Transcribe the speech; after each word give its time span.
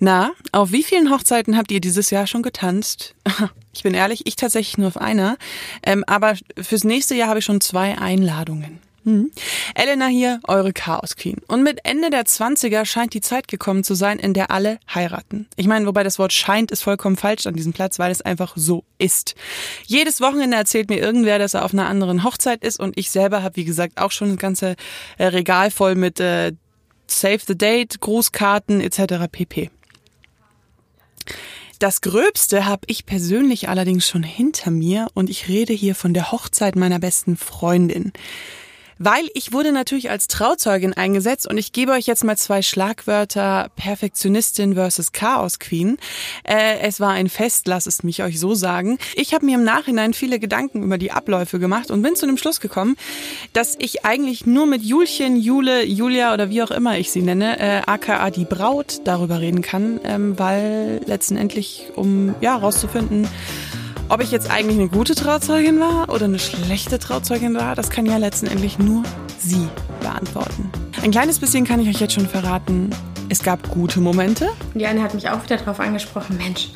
Na, 0.00 0.32
auf 0.52 0.72
wie 0.72 0.82
vielen 0.82 1.10
Hochzeiten 1.10 1.56
habt 1.56 1.72
ihr 1.72 1.80
dieses 1.80 2.10
Jahr 2.10 2.26
schon 2.26 2.42
getanzt? 2.42 3.14
Ich 3.74 3.84
bin 3.84 3.94
ehrlich, 3.94 4.26
ich 4.26 4.34
tatsächlich 4.34 4.76
nur 4.76 4.88
auf 4.88 4.96
einer. 4.96 5.36
Ähm, 5.84 6.02
aber 6.08 6.34
fürs 6.60 6.82
nächste 6.82 7.14
Jahr 7.14 7.28
habe 7.28 7.38
ich 7.38 7.44
schon 7.44 7.60
zwei 7.60 7.96
Einladungen. 7.96 8.80
Hm. 9.04 9.30
Elena 9.74 10.06
hier, 10.06 10.40
eure 10.48 10.72
Chaos 10.72 11.16
Queen. 11.16 11.36
Und 11.46 11.62
mit 11.62 11.80
Ende 11.84 12.10
der 12.10 12.24
20er 12.24 12.84
scheint 12.84 13.14
die 13.14 13.20
Zeit 13.20 13.46
gekommen 13.48 13.84
zu 13.84 13.94
sein, 13.94 14.18
in 14.18 14.34
der 14.34 14.50
alle 14.50 14.80
heiraten. 14.92 15.46
Ich 15.56 15.66
meine, 15.66 15.86
wobei 15.86 16.02
das 16.02 16.18
Wort 16.18 16.32
scheint 16.32 16.70
ist 16.70 16.82
vollkommen 16.82 17.16
falsch 17.16 17.46
an 17.46 17.54
diesem 17.54 17.72
Platz, 17.72 17.98
weil 17.98 18.10
es 18.10 18.20
einfach 18.20 18.54
so 18.56 18.84
ist. 18.98 19.34
Jedes 19.86 20.20
Wochenende 20.20 20.56
erzählt 20.56 20.90
mir 20.90 20.98
irgendwer, 20.98 21.38
dass 21.38 21.54
er 21.54 21.64
auf 21.64 21.72
einer 21.72 21.86
anderen 21.86 22.24
Hochzeit 22.24 22.64
ist 22.64 22.80
und 22.80 22.98
ich 22.98 23.10
selber 23.10 23.42
habe, 23.42 23.56
wie 23.56 23.64
gesagt, 23.64 23.98
auch 23.98 24.10
schon 24.10 24.30
ein 24.32 24.36
ganze 24.36 24.74
äh, 25.18 25.26
Regal 25.26 25.70
voll 25.70 25.94
mit 25.94 26.20
äh, 26.20 26.52
Save 27.06 27.40
the 27.46 27.56
Date, 27.56 28.00
Grußkarten 28.00 28.80
etc. 28.80 29.30
pp. 29.30 29.70
Das 31.78 32.00
Gröbste 32.00 32.66
habe 32.66 32.82
ich 32.86 33.06
persönlich 33.06 33.68
allerdings 33.68 34.08
schon 34.08 34.24
hinter 34.24 34.72
mir 34.72 35.06
und 35.14 35.30
ich 35.30 35.48
rede 35.48 35.72
hier 35.72 35.94
von 35.94 36.12
der 36.12 36.32
Hochzeit 36.32 36.74
meiner 36.74 36.98
besten 36.98 37.36
Freundin. 37.36 38.12
Weil 38.98 39.28
ich 39.34 39.52
wurde 39.52 39.72
natürlich 39.72 40.10
als 40.10 40.28
Trauzeugin 40.28 40.92
eingesetzt 40.92 41.46
und 41.46 41.56
ich 41.58 41.72
gebe 41.72 41.92
euch 41.92 42.06
jetzt 42.06 42.24
mal 42.24 42.36
zwei 42.36 42.62
Schlagwörter 42.62 43.70
Perfektionistin 43.76 44.74
versus 44.74 45.12
Chaos 45.12 45.58
Queen. 45.58 45.98
Äh, 46.44 46.80
es 46.80 47.00
war 47.00 47.10
ein 47.10 47.28
Fest, 47.28 47.68
lasst 47.68 47.86
es 47.86 48.02
mich 48.02 48.22
euch 48.22 48.40
so 48.40 48.54
sagen. 48.54 48.98
Ich 49.14 49.34
habe 49.34 49.46
mir 49.46 49.56
im 49.56 49.64
Nachhinein 49.64 50.14
viele 50.14 50.38
Gedanken 50.38 50.82
über 50.82 50.98
die 50.98 51.12
Abläufe 51.12 51.58
gemacht 51.58 51.90
und 51.90 52.02
bin 52.02 52.16
zu 52.16 52.26
dem 52.26 52.36
Schluss 52.36 52.60
gekommen, 52.60 52.96
dass 53.52 53.76
ich 53.78 54.04
eigentlich 54.04 54.46
nur 54.46 54.66
mit 54.66 54.82
Julchen, 54.82 55.36
Jule, 55.36 55.84
Julia 55.84 56.34
oder 56.34 56.50
wie 56.50 56.62
auch 56.62 56.70
immer 56.70 56.98
ich 56.98 57.12
sie 57.12 57.22
nenne, 57.22 57.58
äh, 57.60 57.82
aka 57.86 58.30
die 58.30 58.44
Braut, 58.44 59.00
darüber 59.04 59.40
reden 59.40 59.62
kann, 59.62 60.00
ähm, 60.04 60.38
weil 60.38 61.00
letztendlich, 61.06 61.86
um 61.94 62.34
ja 62.40 62.56
rauszufinden, 62.56 63.28
ob 64.08 64.22
ich 64.22 64.30
jetzt 64.30 64.50
eigentlich 64.50 64.78
eine 64.78 64.88
gute 64.88 65.14
Trauzeugin 65.14 65.80
war 65.80 66.08
oder 66.08 66.24
eine 66.24 66.38
schlechte 66.38 66.98
Trauzeugin 66.98 67.54
war, 67.54 67.74
das 67.74 67.90
kann 67.90 68.06
ja 68.06 68.16
letztendlich 68.16 68.78
nur 68.78 69.02
sie 69.38 69.68
beantworten. 70.00 70.70
Ein 71.02 71.10
kleines 71.10 71.38
bisschen 71.38 71.66
kann 71.66 71.80
ich 71.80 71.88
euch 71.88 72.00
jetzt 72.00 72.14
schon 72.14 72.26
verraten. 72.26 72.90
Es 73.28 73.42
gab 73.42 73.68
gute 73.70 74.00
Momente. 74.00 74.48
Die 74.74 74.86
eine 74.86 75.02
hat 75.02 75.14
mich 75.14 75.28
auch 75.28 75.42
wieder 75.44 75.58
darauf 75.58 75.80
angesprochen, 75.80 76.38
Mensch, 76.38 76.70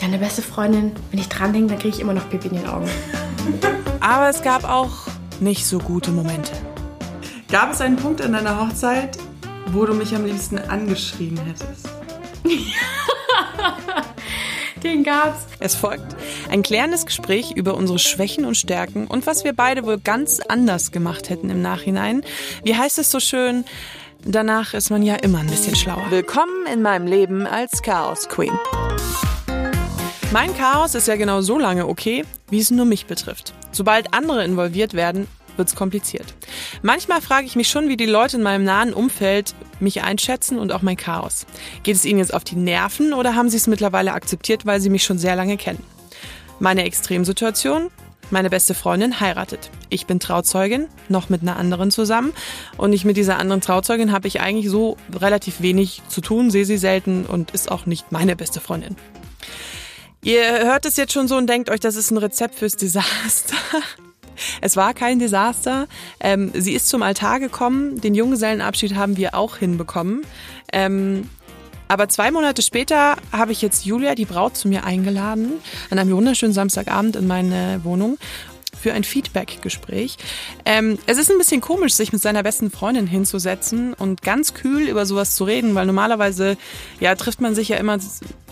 deine 0.00 0.18
beste 0.18 0.42
Freundin, 0.42 0.92
wenn 1.10 1.20
ich 1.20 1.28
dran 1.28 1.52
denke, 1.52 1.68
dann 1.68 1.78
kriege 1.78 1.94
ich 1.94 2.00
immer 2.00 2.14
noch 2.14 2.28
Pipi 2.30 2.48
in 2.48 2.54
den 2.54 2.66
Augen. 2.66 2.88
Aber 4.00 4.28
es 4.30 4.42
gab 4.42 4.64
auch 4.64 4.92
nicht 5.40 5.66
so 5.66 5.78
gute 5.78 6.10
Momente. 6.10 6.52
Gab 7.50 7.72
es 7.72 7.80
einen 7.80 7.96
Punkt 7.96 8.20
in 8.20 8.32
deiner 8.32 8.60
Hochzeit, 8.60 9.18
wo 9.72 9.84
du 9.84 9.94
mich 9.94 10.14
am 10.14 10.24
liebsten 10.24 10.58
angeschrien 10.58 11.38
hättest? 11.38 11.88
Den 14.82 15.04
gab's. 15.04 15.46
Es 15.58 15.74
folgt 15.74 16.16
ein 16.50 16.62
klärendes 16.62 17.06
Gespräch 17.06 17.52
über 17.52 17.74
unsere 17.74 17.98
Schwächen 17.98 18.44
und 18.44 18.56
Stärken 18.56 19.06
und 19.06 19.26
was 19.26 19.44
wir 19.44 19.52
beide 19.52 19.84
wohl 19.84 19.98
ganz 19.98 20.40
anders 20.40 20.92
gemacht 20.92 21.30
hätten 21.30 21.50
im 21.50 21.62
Nachhinein. 21.62 22.22
Wie 22.62 22.76
heißt 22.76 22.98
es 22.98 23.10
so 23.10 23.20
schön? 23.20 23.64
Danach 24.24 24.74
ist 24.74 24.90
man 24.90 25.02
ja 25.02 25.14
immer 25.14 25.38
ein 25.38 25.46
bisschen 25.46 25.76
schlauer. 25.76 26.10
Willkommen 26.10 26.66
in 26.72 26.82
meinem 26.82 27.06
Leben 27.06 27.46
als 27.46 27.82
Chaos 27.82 28.28
Queen. 28.28 28.52
Mein 30.32 30.54
Chaos 30.56 30.94
ist 30.94 31.08
ja 31.08 31.16
genau 31.16 31.40
so 31.40 31.58
lange 31.58 31.86
okay, 31.86 32.24
wie 32.50 32.58
es 32.58 32.70
nur 32.70 32.84
mich 32.84 33.06
betrifft. 33.06 33.54
Sobald 33.72 34.12
andere 34.12 34.44
involviert 34.44 34.94
werden, 34.94 35.28
wird's 35.58 35.74
kompliziert. 35.74 36.34
Manchmal 36.82 37.20
frage 37.20 37.46
ich 37.46 37.56
mich 37.56 37.68
schon, 37.68 37.88
wie 37.88 37.96
die 37.96 38.06
Leute 38.06 38.36
in 38.36 38.42
meinem 38.42 38.64
nahen 38.64 38.92
Umfeld 38.92 39.54
mich 39.80 40.02
einschätzen 40.02 40.58
und 40.58 40.72
auch 40.72 40.82
mein 40.82 40.96
Chaos. 40.96 41.46
Geht 41.82 41.96
es 41.96 42.04
ihnen 42.04 42.18
jetzt 42.18 42.34
auf 42.34 42.44
die 42.44 42.56
Nerven 42.56 43.12
oder 43.12 43.34
haben 43.34 43.48
sie 43.48 43.56
es 43.56 43.66
mittlerweile 43.66 44.12
akzeptiert, 44.12 44.66
weil 44.66 44.80
sie 44.80 44.90
mich 44.90 45.04
schon 45.04 45.18
sehr 45.18 45.36
lange 45.36 45.56
kennen? 45.56 45.82
Meine 46.58 46.84
Extremsituation? 46.84 47.90
Meine 48.30 48.50
beste 48.50 48.74
Freundin 48.74 49.20
heiratet. 49.20 49.70
Ich 49.88 50.06
bin 50.06 50.18
Trauzeugin, 50.18 50.88
noch 51.08 51.28
mit 51.28 51.42
einer 51.42 51.56
anderen 51.56 51.92
zusammen. 51.92 52.32
Und 52.76 52.92
ich 52.92 53.04
mit 53.04 53.16
dieser 53.16 53.38
anderen 53.38 53.60
Trauzeugin 53.60 54.10
habe 54.10 54.26
ich 54.26 54.40
eigentlich 54.40 54.68
so 54.68 54.96
relativ 55.14 55.60
wenig 55.60 56.02
zu 56.08 56.20
tun, 56.20 56.50
sehe 56.50 56.64
sie 56.64 56.78
selten 56.78 57.24
und 57.24 57.52
ist 57.52 57.70
auch 57.70 57.86
nicht 57.86 58.10
meine 58.10 58.34
beste 58.34 58.60
Freundin. 58.60 58.96
Ihr 60.22 60.42
hört 60.64 60.86
es 60.86 60.96
jetzt 60.96 61.12
schon 61.12 61.28
so 61.28 61.36
und 61.36 61.46
denkt 61.46 61.70
euch, 61.70 61.78
das 61.78 61.94
ist 61.94 62.10
ein 62.10 62.16
Rezept 62.16 62.56
fürs 62.56 62.74
Desaster. 62.74 63.54
Es 64.60 64.76
war 64.76 64.94
kein 64.94 65.18
Desaster. 65.18 65.86
Ähm, 66.20 66.50
sie 66.54 66.72
ist 66.74 66.88
zum 66.88 67.02
Altar 67.02 67.40
gekommen. 67.40 68.00
Den 68.00 68.14
Junggesellenabschied 68.14 68.94
haben 68.94 69.16
wir 69.16 69.34
auch 69.34 69.56
hinbekommen. 69.56 70.22
Ähm, 70.72 71.28
aber 71.88 72.08
zwei 72.08 72.30
Monate 72.30 72.62
später 72.62 73.16
habe 73.30 73.52
ich 73.52 73.62
jetzt 73.62 73.84
Julia, 73.84 74.14
die 74.14 74.24
Braut, 74.24 74.56
zu 74.56 74.68
mir 74.68 74.84
eingeladen, 74.84 75.52
an 75.90 75.98
einem 75.98 76.10
wunderschönen 76.10 76.52
Samstagabend 76.52 77.14
in 77.16 77.26
meine 77.26 77.80
Wohnung 77.84 78.18
für 78.76 78.92
ein 78.92 79.04
Feedback-Gespräch. 79.04 80.16
Ähm, 80.64 80.98
es 81.06 81.18
ist 81.18 81.30
ein 81.30 81.38
bisschen 81.38 81.60
komisch, 81.60 81.94
sich 81.94 82.12
mit 82.12 82.22
seiner 82.22 82.42
besten 82.42 82.70
Freundin 82.70 83.06
hinzusetzen 83.06 83.94
und 83.94 84.22
ganz 84.22 84.54
kühl 84.54 84.88
über 84.88 85.06
sowas 85.06 85.34
zu 85.34 85.44
reden, 85.44 85.74
weil 85.74 85.86
normalerweise 85.86 86.56
ja 87.00 87.14
trifft 87.14 87.40
man 87.40 87.54
sich 87.54 87.68
ja 87.68 87.76
immer 87.76 87.98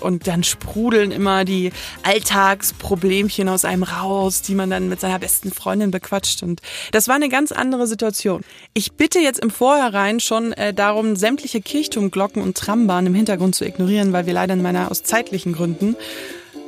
und 0.01 0.27
dann 0.27 0.45
sprudeln 0.45 1.11
immer 1.11 1.45
die 1.45 1.71
Alltagsproblemchen 2.03 3.49
aus 3.49 3.65
einem 3.65 3.83
raus, 3.83 4.43
die 4.43 4.55
man 4.55 4.71
dann 4.71 4.89
mit 4.89 5.01
seiner 5.01 5.19
besten 5.19 5.53
Freundin 5.53 5.91
bequatscht. 5.91 6.43
Und 6.43 6.61
das 6.93 7.09
war 7.09 7.15
eine 7.15 7.29
ganz 7.29 7.53
andere 7.53 7.87
Situation. 7.87 8.43
Ich 8.75 8.93
bitte 8.93 9.19
jetzt 9.19 9.41
im 9.41 9.51
Vorhinein 9.51 10.21
schon 10.21 10.53
äh, 10.53 10.75
darum, 10.75 11.17
sämtliche 11.17 11.61
Kirchturmglocken 11.61 12.43
und 12.43 12.57
Trambahnen 12.57 13.09
im 13.09 13.15
Hintergrund 13.15 13.55
zu 13.55 13.65
ignorieren, 13.65 14.13
weil 14.13 14.27
wir 14.27 14.35
leider 14.35 14.55
in 14.55 14.63
meiner 14.63 14.91
aus 14.91 15.03
zeitlichen 15.03 15.53
Gründen 15.53 15.97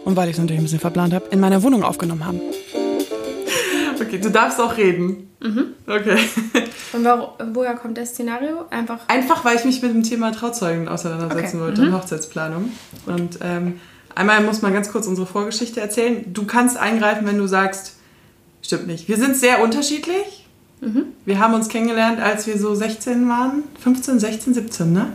und 0.04 0.16
weil 0.16 0.28
ich 0.28 0.34
es 0.34 0.38
natürlich 0.38 0.60
ein 0.60 0.64
bisschen 0.64 0.80
verplant 0.80 1.12
habe, 1.12 1.26
in 1.30 1.40
meiner 1.40 1.62
Wohnung 1.62 1.82
aufgenommen 1.82 2.24
haben. 2.24 2.40
Okay, 4.00 4.18
du 4.18 4.30
darfst 4.30 4.60
auch 4.60 4.76
reden. 4.76 5.30
Mhm. 5.40 5.66
Okay. 5.86 6.18
Und 6.92 7.04
wo, 7.04 7.32
woher 7.52 7.74
kommt 7.74 7.98
das 7.98 8.10
Szenario? 8.10 8.64
Einfach. 8.70 9.00
Einfach, 9.08 9.44
weil 9.44 9.56
ich 9.56 9.64
mich 9.64 9.82
mit 9.82 9.92
dem 9.92 10.02
Thema 10.02 10.32
Trauzeugen 10.32 10.88
auseinandersetzen 10.88 11.56
okay. 11.56 11.66
wollte 11.66 11.82
mhm. 11.82 11.88
und 11.88 11.94
Hochzeitsplanung. 11.94 12.72
Und 13.06 13.38
ähm, 13.42 13.80
einmal 14.14 14.42
muss 14.42 14.62
man 14.62 14.72
ganz 14.72 14.90
kurz 14.90 15.06
unsere 15.06 15.26
Vorgeschichte 15.26 15.80
erzählen. 15.80 16.32
Du 16.32 16.44
kannst 16.44 16.76
eingreifen, 16.76 17.26
wenn 17.26 17.38
du 17.38 17.46
sagst, 17.46 17.96
stimmt 18.62 18.86
nicht. 18.86 19.08
Wir 19.08 19.16
sind 19.16 19.36
sehr 19.36 19.62
unterschiedlich. 19.62 20.46
Mhm. 20.80 21.04
Wir 21.24 21.38
haben 21.38 21.54
uns 21.54 21.68
kennengelernt, 21.68 22.20
als 22.20 22.46
wir 22.46 22.58
so 22.58 22.74
16 22.74 23.28
waren. 23.28 23.64
15, 23.80 24.18
16, 24.20 24.54
17, 24.54 24.92
ne? 24.92 25.12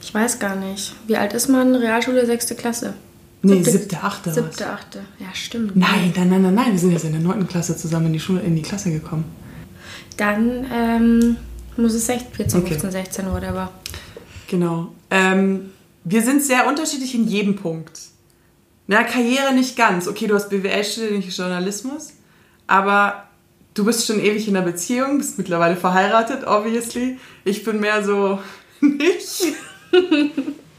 Ich 0.00 0.12
weiß 0.12 0.38
gar 0.38 0.56
nicht. 0.56 0.94
Wie 1.06 1.16
alt 1.16 1.32
ist 1.32 1.48
man? 1.48 1.74
Realschule, 1.74 2.26
sechste 2.26 2.54
Klasse. 2.54 2.94
Nee, 3.42 3.62
siebte, 3.62 4.00
achte. 4.02 4.32
Siebte, 4.32 4.70
achte. 4.70 5.00
Ja, 5.18 5.26
stimmt. 5.34 5.74
Nein, 5.76 6.12
nein, 6.16 6.28
nein, 6.28 6.42
nein, 6.42 6.54
nein. 6.54 6.72
Wir 6.72 6.78
sind 6.78 6.92
jetzt 6.92 7.04
in 7.04 7.12
der 7.12 7.20
neunten 7.20 7.48
Klasse 7.48 7.76
zusammen 7.76 8.06
in 8.06 8.12
die 8.12 8.20
Schule, 8.20 8.40
in 8.40 8.54
die 8.54 8.62
Klasse 8.62 8.92
gekommen. 8.92 9.24
Dann 10.16 10.66
ähm, 10.72 11.36
muss 11.76 11.94
es 11.94 12.06
16, 12.06 12.34
14, 12.34 12.60
okay. 12.60 12.70
15, 12.70 12.90
16 12.92 13.24
oder 13.26 13.34
whatever. 13.34 13.72
Genau. 14.46 14.92
Ähm, 15.10 15.70
wir 16.04 16.22
sind 16.22 16.42
sehr 16.42 16.68
unterschiedlich 16.68 17.14
in 17.14 17.26
jedem 17.26 17.56
Punkt. 17.56 17.98
Na, 18.86 19.02
Karriere 19.02 19.52
nicht 19.54 19.76
ganz. 19.76 20.06
Okay, 20.06 20.26
du 20.28 20.34
hast 20.34 20.50
BWL 20.50 20.84
studiert, 20.84 21.12
nicht 21.12 21.36
Journalismus. 21.36 22.12
Aber 22.68 23.24
du 23.74 23.84
bist 23.84 24.06
schon 24.06 24.20
ewig 24.20 24.46
in 24.46 24.56
einer 24.56 24.64
Beziehung, 24.64 25.18
bist 25.18 25.38
mittlerweile 25.38 25.76
verheiratet, 25.76 26.46
obviously. 26.46 27.18
Ich 27.44 27.64
bin 27.64 27.80
mehr 27.80 28.04
so 28.04 28.38
nicht. 28.80 29.54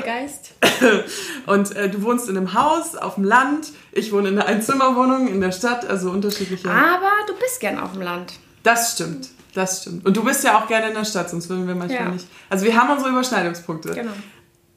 Der 0.00 0.12
Freigeist. 0.12 0.54
Und 1.46 1.76
äh, 1.76 1.88
du 1.88 2.02
wohnst 2.02 2.28
in 2.28 2.36
einem 2.36 2.54
Haus 2.54 2.96
auf 2.96 3.16
dem 3.16 3.24
Land, 3.24 3.68
ich 3.92 4.12
wohne 4.12 4.28
in 4.28 4.38
einer 4.38 4.46
Einzimmerwohnung 4.46 5.28
in 5.28 5.40
der 5.40 5.52
Stadt, 5.52 5.86
also 5.86 6.10
unterschiedliche. 6.10 6.70
Aber 6.70 7.10
du 7.26 7.34
bist 7.34 7.60
gern 7.60 7.78
auf 7.78 7.92
dem 7.92 8.02
Land. 8.02 8.34
Das 8.62 8.92
stimmt, 8.92 9.28
das 9.54 9.82
stimmt. 9.82 10.04
Und 10.04 10.16
du 10.16 10.24
bist 10.24 10.44
ja 10.44 10.58
auch 10.58 10.66
gerne 10.66 10.88
in 10.88 10.94
der 10.94 11.04
Stadt, 11.04 11.30
sonst 11.30 11.48
würden 11.48 11.66
wir 11.66 11.74
manchmal 11.74 12.04
ja. 12.04 12.10
nicht. 12.10 12.26
Also 12.48 12.64
wir 12.64 12.76
haben 12.76 12.90
unsere 12.90 13.10
Überschneidungspunkte. 13.10 13.94
Genau. 13.94 14.12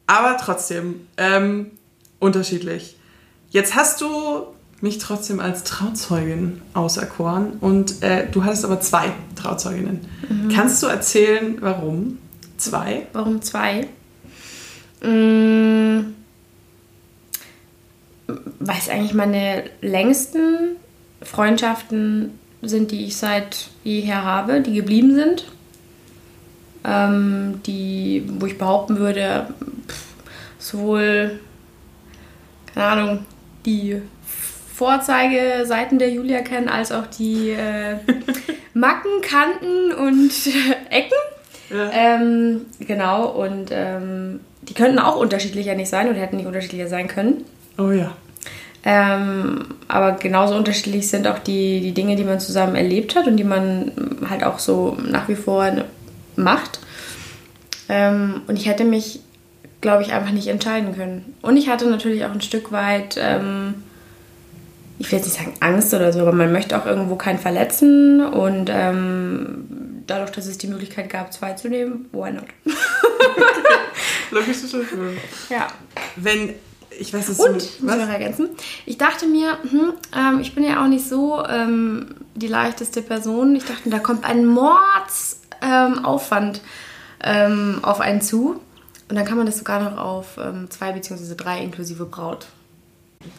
Aber 0.07 0.37
trotzdem 0.37 1.07
ähm, 1.17 1.71
unterschiedlich. 2.19 2.97
Jetzt 3.49 3.75
hast 3.75 4.01
du 4.01 4.47
mich 4.81 4.97
trotzdem 4.97 5.39
als 5.39 5.63
Trauzeugin 5.63 6.61
auserkoren 6.73 7.53
und 7.61 8.03
äh, 8.03 8.27
du 8.29 8.43
hattest 8.43 8.65
aber 8.65 8.81
zwei 8.81 9.13
Trauzeuginnen. 9.35 10.01
Mhm. 10.27 10.49
Kannst 10.49 10.83
du 10.83 10.87
erzählen, 10.87 11.57
warum? 11.61 12.17
Zwei? 12.57 13.07
Warum 13.13 13.41
zwei? 13.41 13.87
Mmh, 15.03 16.05
was 18.59 18.89
eigentlich 18.89 19.13
meine 19.13 19.65
längsten 19.81 20.77
Freundschaften 21.21 22.39
sind, 22.61 22.91
die 22.91 23.05
ich 23.05 23.17
seit 23.17 23.67
jeher 23.83 24.23
habe, 24.23 24.61
die 24.61 24.73
geblieben 24.73 25.15
sind. 25.15 25.45
Ähm, 26.85 27.61
die, 27.65 28.23
wo 28.39 28.45
ich 28.45 28.57
behaupten 28.57 28.97
würde, 28.97 29.47
sowohl, 30.59 31.39
keine 32.73 32.85
Ahnung, 32.85 33.25
die 33.65 34.01
Vorzeigeseiten 34.73 36.00
der 36.00 36.09
Julia 36.09 36.41
kennen, 36.41 36.67
als 36.67 36.91
auch 36.91 37.07
die 37.07 37.51
äh, 37.51 37.97
Macken, 38.73 39.21
Kanten 39.21 39.94
und 39.94 40.31
Ecken. 40.89 41.11
Ja. 41.69 41.89
Ähm, 41.91 42.65
genau, 42.79 43.27
und 43.27 43.69
ähm, 43.71 44.41
die 44.69 44.74
könnten 44.74 45.00
auch 45.00 45.15
unterschiedlicher 45.15 45.75
nicht 45.75 45.89
sein 45.89 46.10
oder 46.10 46.19
hätten 46.19 46.38
nicht 46.38 46.45
unterschiedlicher 46.45 46.88
sein 46.88 47.07
können. 47.07 47.44
Oh 47.77 47.92
ja. 47.92 48.15
Ähm, 48.86 49.65
aber 49.88 50.13
genauso 50.13 50.56
unterschiedlich 50.56 51.07
sind 51.07 51.27
auch 51.27 51.39
die, 51.39 51.80
die 51.80 51.94
Dinge, 51.94 52.15
die 52.15 52.25
man 52.25 52.39
zusammen 52.39 52.75
erlebt 52.75 53.15
hat 53.15 53.27
und 53.27 53.38
die 53.38 53.45
man 53.45 53.92
halt 54.30 54.44
auch 54.44 54.60
so 54.60 54.98
nach 55.10 55.30
wie 55.30 55.36
vor 55.36 55.71
macht. 56.36 56.80
Ähm, 57.88 58.42
und 58.48 58.57
ich 58.57 58.68
hätte 58.68 58.83
mich, 58.83 59.21
glaube 59.80 60.04
ich, 60.04 60.12
einfach 60.12 60.31
nicht 60.31 60.48
entscheiden 60.48 60.95
können. 60.95 61.33
Und 61.42 61.56
ich 61.56 61.69
hatte 61.69 61.89
natürlich 61.89 62.25
auch 62.25 62.31
ein 62.31 62.42
Stück 62.42 62.71
weit, 62.71 63.18
ähm, 63.18 63.75
ich 65.00 65.12
will 65.12 65.19
jetzt 65.19 65.27
nicht 65.27 65.38
sagen 65.38 65.54
Angst 65.62 65.94
oder 65.94 66.12
so, 66.12 66.19
aber 66.19 66.33
man 66.33 66.51
möchte 66.51 66.77
auch 66.77 66.86
irgendwo 66.86 67.15
keinen 67.15 67.39
verletzen. 67.39 68.21
Und 68.25 68.69
ähm, 68.69 69.65
dadurch, 70.07 70.31
dass 70.31 70.47
es 70.47 70.57
die 70.57 70.67
Möglichkeit 70.67 71.09
gab, 71.09 71.33
zwei 71.33 71.53
zu 71.53 71.69
nehmen, 71.69 72.09
why 72.11 72.31
not? 72.31 72.45
Logische 74.31 74.67
Schlussfolgerung. 74.67 75.17
Ja. 75.50 75.67
Wenn 76.15 76.53
ich 77.00 77.13
weiß 77.13 77.29
es 77.29 77.39
Und, 77.39 77.53
muss 77.53 77.63
ich 77.63 77.79
noch 77.81 78.09
ergänzen, 78.09 78.50
ich 78.85 78.97
dachte 78.97 79.25
mir, 79.25 79.57
hm, 79.63 79.94
ähm, 80.15 80.39
ich 80.41 80.53
bin 80.55 80.63
ja 80.63 80.83
auch 80.83 80.88
nicht 80.88 81.07
so 81.07 81.45
ähm, 81.45 82.15
die 82.35 82.47
leichteste 82.47 83.01
Person. 83.01 83.55
Ich 83.55 83.65
dachte, 83.65 83.89
da 83.89 84.00
kommt 84.00 84.25
ein 84.25 84.45
Mordsaufwand 84.45 86.61
ähm, 87.23 87.79
auf 87.81 88.00
einen 88.00 88.21
zu. 88.21 88.61
Und 89.09 89.15
dann 89.15 89.25
kann 89.25 89.38
man 89.38 89.45
das 89.45 89.57
sogar 89.57 89.83
noch 89.83 89.97
auf 89.97 90.38
ähm, 90.38 90.69
zwei 90.69 90.91
bzw. 90.91 91.35
drei 91.35 91.63
inklusive 91.63 92.05
Braut. 92.05 92.47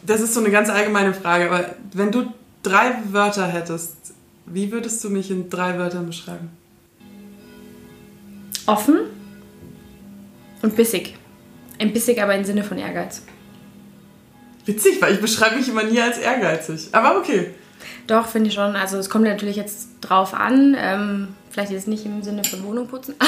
Das 0.03 0.21
ist 0.21 0.33
so 0.33 0.39
eine 0.39 0.49
ganz 0.49 0.69
allgemeine 0.69 1.13
Frage, 1.13 1.49
aber 1.49 1.75
wenn 1.93 2.11
du 2.11 2.33
drei 2.63 2.95
Wörter 3.11 3.47
hättest, 3.47 4.14
wie 4.45 4.71
würdest 4.71 5.03
du 5.03 5.09
mich 5.09 5.31
in 5.31 5.49
drei 5.49 5.77
Wörtern 5.77 6.05
beschreiben? 6.07 6.49
Offen 8.65 8.99
und 10.61 10.75
bissig. 10.75 11.15
Ein 11.79 11.93
bissig, 11.93 12.21
aber 12.21 12.35
im 12.35 12.43
Sinne 12.43 12.63
von 12.63 12.77
Ehrgeiz. 12.77 13.21
Witzig, 14.65 15.01
weil 15.01 15.13
ich 15.13 15.21
beschreibe 15.21 15.57
mich 15.57 15.69
immer 15.69 15.83
nie 15.83 16.01
als 16.01 16.17
ehrgeizig. 16.17 16.89
Aber 16.91 17.17
okay. 17.17 17.51
Doch, 18.07 18.27
finde 18.27 18.49
ich 18.49 18.55
schon. 18.55 18.75
Also 18.75 18.97
es 18.97 19.09
kommt 19.09 19.25
natürlich 19.25 19.55
jetzt 19.57 19.89
drauf 20.01 20.33
an. 20.33 20.75
Ähm, 20.79 21.27
vielleicht 21.51 21.71
jetzt 21.71 21.87
nicht 21.87 22.05
im 22.05 22.23
Sinne 22.23 22.43
von 22.43 22.63
Wohnung 22.63 22.87
putzen. 22.87 23.15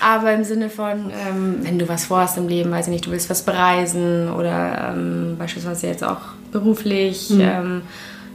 Aber 0.00 0.32
im 0.32 0.44
Sinne 0.44 0.68
von, 0.68 1.10
ähm, 1.10 1.58
wenn 1.62 1.78
du 1.78 1.88
was 1.88 2.04
vorhast 2.04 2.36
im 2.36 2.48
Leben, 2.48 2.70
weiß 2.70 2.86
ich 2.86 2.92
nicht, 2.92 3.06
du 3.06 3.10
willst 3.10 3.30
was 3.30 3.42
bereisen 3.42 4.30
oder 4.30 4.92
ähm, 4.94 5.36
beispielsweise 5.38 5.86
jetzt 5.86 6.04
auch 6.04 6.20
beruflich. 6.52 7.30
Mhm. 7.30 7.82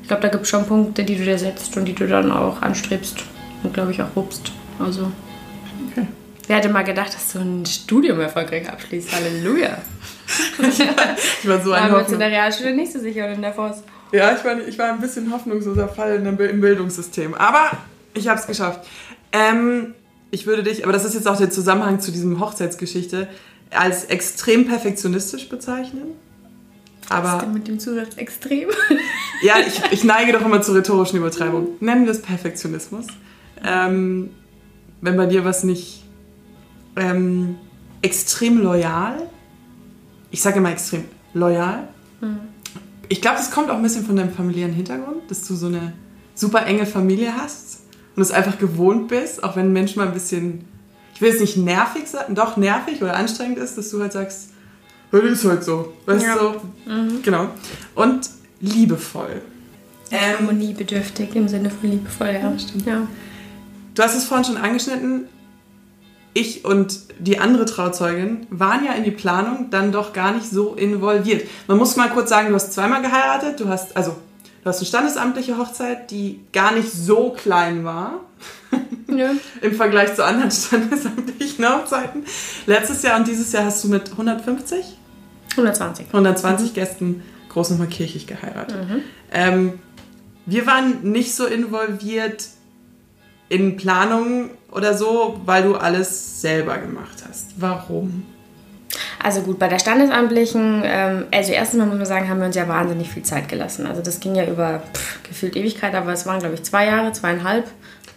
Ich 0.02 0.08
glaube, 0.08 0.24
da 0.24 0.28
gibt 0.30 0.44
es 0.44 0.50
schon 0.50 0.66
Punkte, 0.66 1.04
die 1.04 1.16
du 1.16 1.24
dir 1.24 1.38
setzt 1.38 1.76
und 1.78 1.86
die 1.86 1.94
du 1.94 2.08
dann 2.08 2.32
auch 2.32 2.62
anstrebst 2.62 3.24
und 3.64 3.74
glaube 3.74 3.92
ich 3.92 4.02
auch 4.02 4.16
rupst. 4.16 4.52
Also. 4.80 5.12
Okay. 5.90 6.08
Wer 6.48 6.58
hätte 6.58 6.70
mal 6.70 6.84
gedacht, 6.84 7.14
dass 7.14 7.34
du 7.34 7.40
ein 7.40 7.66
Studium 7.66 8.20
erfolgreich 8.20 8.70
abschließt? 8.70 9.14
Halleluja. 9.14 9.78
ich 11.42 11.48
war 11.48 11.62
so 11.62 11.72
ein 11.72 11.84
Aber 11.84 12.00
uns 12.00 12.12
in 12.12 12.20
der 12.20 12.30
Realschule 12.30 12.76
nicht 12.76 12.92
so 12.92 13.00
sicher 13.00 13.28
und 13.28 13.34
in 13.34 13.42
der 13.42 13.54
Forst. 13.54 13.84
Ja, 14.12 14.36
ich 14.36 14.44
war, 14.44 14.60
ich 14.60 14.78
war 14.78 14.90
ein 14.90 15.00
bisschen 15.00 15.32
hoffnungsloser 15.32 15.88
Fall 15.88 16.16
im 16.16 16.62
Bildungssystem. 16.62 17.34
Aber 17.34 17.72
ich 18.14 18.28
habe 18.28 18.40
es 18.40 18.48
geschafft. 18.48 18.86
Ähm, 19.32 19.94
ich 20.32 20.46
würde 20.46 20.64
dich, 20.64 20.84
aber 20.84 20.94
das 20.94 21.06
ist 21.06 21.14
jetzt 21.14 21.28
auch 21.28 21.38
der 21.38 21.50
Zusammenhang 21.50 22.00
zu 22.00 22.12
diesem 22.12 22.40
Hochzeitsgeschichte, 22.40 23.28
als 23.70 24.06
extrem 24.06 24.68
perfektionistisch 24.68 25.48
bezeichnen. 25.48 26.16
Aber 27.10 27.28
Was 27.28 27.34
ist 27.36 27.42
denn 27.42 27.54
mit 27.54 27.68
dem 27.68 27.80
Zusatz 27.80 28.16
extrem? 28.16 28.70
ja, 29.42 29.56
ich, 29.66 29.82
ich 29.92 30.04
neige 30.04 30.32
doch 30.34 30.42
immer 30.42 30.62
zur 30.62 30.76
rhetorischen 30.76 31.18
Übertreibung. 31.18 31.70
Nennen 31.80 32.06
wir 32.06 32.12
es 32.12 32.22
Perfektionismus. 32.22 33.08
Ähm, 33.64 34.30
wenn 35.02 35.18
bei 35.18 35.26
dir 35.26 35.44
was 35.44 35.64
nicht 35.64 36.04
ähm, 36.96 37.56
extrem 38.02 38.62
loyal 38.62 39.30
ich 40.32 40.42
sage 40.42 40.58
immer 40.58 40.72
extrem 40.72 41.04
loyal. 41.34 41.88
Mhm. 42.22 42.40
Ich 43.10 43.22
glaube, 43.22 43.38
das 43.38 43.52
kommt 43.52 43.70
auch 43.70 43.76
ein 43.76 43.84
bisschen 43.84 44.06
von 44.06 44.16
deinem 44.16 44.32
familiären 44.32 44.74
Hintergrund, 44.74 45.30
dass 45.30 45.46
du 45.46 45.56
so 45.56 45.68
eine 45.68 45.94
super 46.34 46.66
enge 46.66 46.86
Familie 46.86 47.36
hast 47.36 47.82
und 48.16 48.22
es 48.22 48.32
einfach 48.32 48.58
gewohnt 48.58 49.10
bist, 49.10 49.44
auch 49.44 49.58
wenn 49.58 49.74
Menschen 49.74 50.00
mal 50.00 50.08
ein 50.08 50.14
bisschen, 50.14 50.66
ich 51.14 51.22
will 51.22 51.30
es 51.30 51.42
nicht 51.42 51.58
nervig 51.58 52.08
sagen, 52.08 52.36
doch 52.36 52.56
nervig 52.56 53.02
oder 53.02 53.16
anstrengend 53.16 53.58
ist, 53.58 53.78
dass 53.78 53.90
du 53.90 54.02
halt 54.02 54.14
sagst, 54.14 54.52
das 55.12 55.24
ist 55.24 55.46
halt 55.46 55.64
so. 55.64 55.94
Weißt 56.06 56.26
ja. 56.26 56.36
du? 56.38 56.92
Mhm. 56.92 57.22
Genau. 57.22 57.50
Und 57.96 58.30
liebevoll. 58.60 59.42
Ähm, 60.12 60.40
Harmoniebedürftig 60.40 61.36
im 61.36 61.48
Sinne 61.48 61.70
von 61.70 61.90
liebevoll, 61.90 62.28
ja. 62.28 62.40
ja. 62.40 62.60
Stimmt. 62.60 62.86
ja. 62.86 63.08
Du 63.96 64.04
hast 64.04 64.16
es 64.16 64.26
vorhin 64.26 64.46
schon 64.46 64.58
angeschnitten, 64.58 65.26
ich 66.34 66.64
und 66.64 67.00
die 67.20 67.40
andere 67.40 67.66
Trauzeugin 67.66 68.48
waren 68.50 68.86
ja 68.86 68.94
in 68.94 69.04
die 69.04 69.12
Planung 69.12 69.70
dann 69.70 69.92
doch 69.92 70.14
gar 70.14 70.34
nicht 70.34 70.50
so 70.50 70.76
involviert. 70.76 71.48
Man 71.68 71.78
muss 71.78 71.98
mal 71.98 72.10
kurz 72.10 72.30
sagen, 72.30 72.50
du 72.50 72.56
hast 72.56 72.74
zweimal 72.74 73.02
geheiratet, 73.02 73.60
du 73.60 73.68
hast 73.68 73.98
also 73.98 74.16
du 74.64 74.70
hast 74.70 74.78
eine 74.78 74.86
standesamtliche 74.86 75.58
Hochzeit, 75.58 76.10
die 76.10 76.40
gar 76.54 76.74
nicht 76.74 76.92
so 76.92 77.32
klein 77.32 77.84
war. 77.84 78.22
Ja. 79.14 79.32
Im 79.60 79.76
Vergleich 79.76 80.16
zu 80.16 80.24
anderen 80.24 80.52
standesamtlichen 80.52 81.68
Hochzeiten. 81.68 82.24
Letztes 82.66 83.04
Jahr 83.04 83.20
und 83.20 83.28
dieses 83.28 83.52
Jahr 83.52 83.66
hast 83.66 83.84
du 83.84 83.90
mit 83.90 84.10
150? 84.10 84.86
120. 85.52 86.08
120 86.08 86.70
mhm. 86.70 86.74
Gästen 86.74 87.24
groß 87.50 87.72
nochmal 87.72 87.88
kirchig 87.88 88.28
geheiratet. 88.28 88.78
Mhm. 88.88 89.02
Ähm, 89.32 89.80
wir 90.46 90.66
waren 90.66 91.12
nicht 91.12 91.36
so 91.36 91.46
involviert 91.46 92.46
in 93.50 93.76
Planungen 93.76 94.52
oder 94.72 94.98
so, 94.98 95.42
weil 95.46 95.64
du 95.64 95.76
alles 95.76 96.42
selber 96.42 96.78
gemacht 96.78 97.24
hast. 97.28 97.48
Warum? 97.58 98.26
Also 99.24 99.42
gut, 99.42 99.60
bei 99.60 99.68
der 99.68 99.80
Standesamtlichen, 99.80 100.82
ähm, 100.84 101.26
also 101.32 101.52
erstens 101.52 101.80
mal 101.80 101.86
muss 101.86 101.98
man 101.98 102.06
sagen, 102.06 102.30
haben 102.30 102.40
wir 102.40 102.48
uns 102.48 102.56
ja 102.56 102.68
wahnsinnig 102.68 103.10
viel 103.10 103.24
Zeit 103.24 103.48
gelassen. 103.50 103.86
Also 103.86 104.02
das 104.02 104.20
ging 104.20 104.36
ja 104.36 104.46
über 104.46 104.82
pff, 104.94 105.24
gefühlt 105.24 105.56
Ewigkeit, 105.56 105.94
aber 105.96 106.12
es 106.14 106.26
waren 106.26 106.40
glaube 106.40 106.56
ich 106.56 106.64
zwei 106.64 106.88
Jahre, 106.88 107.12
zweieinhalb. 107.12 107.70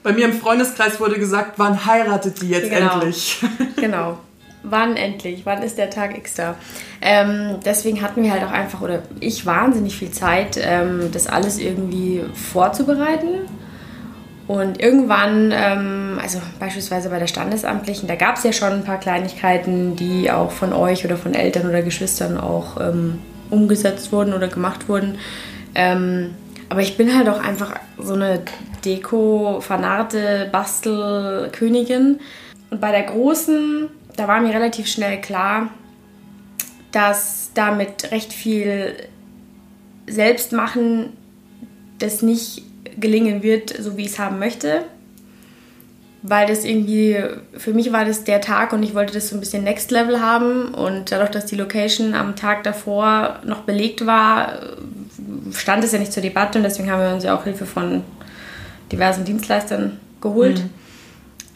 Bei 0.03 0.13
mir 0.13 0.27
im 0.27 0.33
Freundeskreis 0.33 1.01
wurde 1.01 1.19
gesagt, 1.19 1.55
wann 1.57 1.85
heiratet 1.85 2.41
die 2.43 2.51
jetzt 2.51 2.71
genau. 2.71 2.95
endlich? 2.95 3.45
genau. 3.77 4.19
Wann 4.64 4.96
endlich? 4.96 5.44
Wann 5.44 5.62
ist 5.62 5.78
der 5.78 5.90
Tag 5.90 6.16
X 6.16 6.34
da? 6.34 6.56
Ähm, 7.00 7.56
deswegen 7.64 8.02
hatten 8.02 8.22
wir 8.22 8.32
halt 8.32 8.43
auch 8.43 8.50
einfach, 8.50 8.81
oder 8.81 9.02
ich 9.20 9.44
wahnsinnig 9.44 9.96
viel 9.96 10.11
Zeit, 10.11 10.58
ähm, 10.61 11.11
das 11.12 11.26
alles 11.26 11.58
irgendwie 11.58 12.22
vorzubereiten 12.34 13.46
und 14.46 14.81
irgendwann, 14.81 15.52
ähm, 15.55 16.19
also 16.20 16.38
beispielsweise 16.58 17.08
bei 17.08 17.19
der 17.19 17.26
Standesamtlichen, 17.26 18.06
da 18.08 18.14
gab 18.14 18.37
es 18.37 18.44
ja 18.44 18.52
schon 18.52 18.72
ein 18.72 18.84
paar 18.84 18.99
Kleinigkeiten, 18.99 19.97
die 19.97 20.30
auch 20.30 20.50
von 20.50 20.73
euch 20.73 21.04
oder 21.04 21.16
von 21.16 21.35
Eltern 21.35 21.68
oder 21.68 21.83
Geschwistern 21.83 22.38
auch 22.38 22.78
ähm, 22.80 23.21
umgesetzt 23.50 24.12
wurden 24.12 24.35
oder 24.35 24.49
gemacht 24.49 24.88
wurden. 24.88 25.18
Ähm, 25.75 26.35
aber 26.68 26.83
ich 26.83 26.97
bin 26.97 27.16
halt 27.16 27.28
auch 27.28 27.42
einfach 27.42 27.75
so 27.99 28.14
eine 28.14 28.42
Deko-fanarte 28.85 30.49
Bastelkönigin. 30.52 32.21
Und 32.71 32.80
bei 32.80 32.90
der 32.90 33.04
großen, 33.04 33.88
da 34.16 34.28
war 34.28 34.40
mir 34.40 34.54
relativ 34.54 34.87
schnell 34.87 35.21
klar, 35.21 35.71
dass 36.92 37.50
damit 37.54 38.11
recht 38.12 38.33
viel 38.33 38.94
Selbstmachen 40.06 41.11
das 41.99 42.23
nicht 42.23 42.62
gelingen 42.99 43.42
wird, 43.42 43.71
so 43.76 43.97
wie 43.97 44.02
ich 44.02 44.12
es 44.12 44.18
haben 44.18 44.38
möchte. 44.38 44.83
Weil 46.23 46.47
das 46.47 46.64
irgendwie, 46.64 47.18
für 47.56 47.75
mich 47.75 47.92
war 47.92 48.04
das 48.04 48.25
der 48.25 48.40
Tag 48.40 48.73
und 48.73 48.83
ich 48.83 48.94
wollte 48.94 49.12
das 49.12 49.28
so 49.28 49.37
ein 49.37 49.40
bisschen 49.40 49.64
Next 49.64 49.90
Level 49.90 50.21
haben. 50.21 50.73
Und 50.73 51.12
dadurch, 51.12 51.30
dass 51.30 51.47
die 51.47 51.56
Location 51.56 52.14
am 52.14 52.35
Tag 52.35 52.62
davor 52.62 53.40
noch 53.44 53.62
belegt 53.62 54.06
war, 54.06 54.59
stand 55.52 55.85
es 55.85 55.92
ja 55.92 55.99
nicht 55.99 56.12
zur 56.12 56.23
Debatte 56.23 56.59
und 56.59 56.64
deswegen 56.64 56.90
haben 56.90 57.02
wir 57.02 57.12
uns 57.12 57.25
ja 57.25 57.37
auch 57.37 57.44
Hilfe 57.44 57.66
von 57.66 58.02
diversen 58.90 59.25
Dienstleistern 59.25 59.99
geholt. 60.21 60.61
Mhm. 60.61 60.84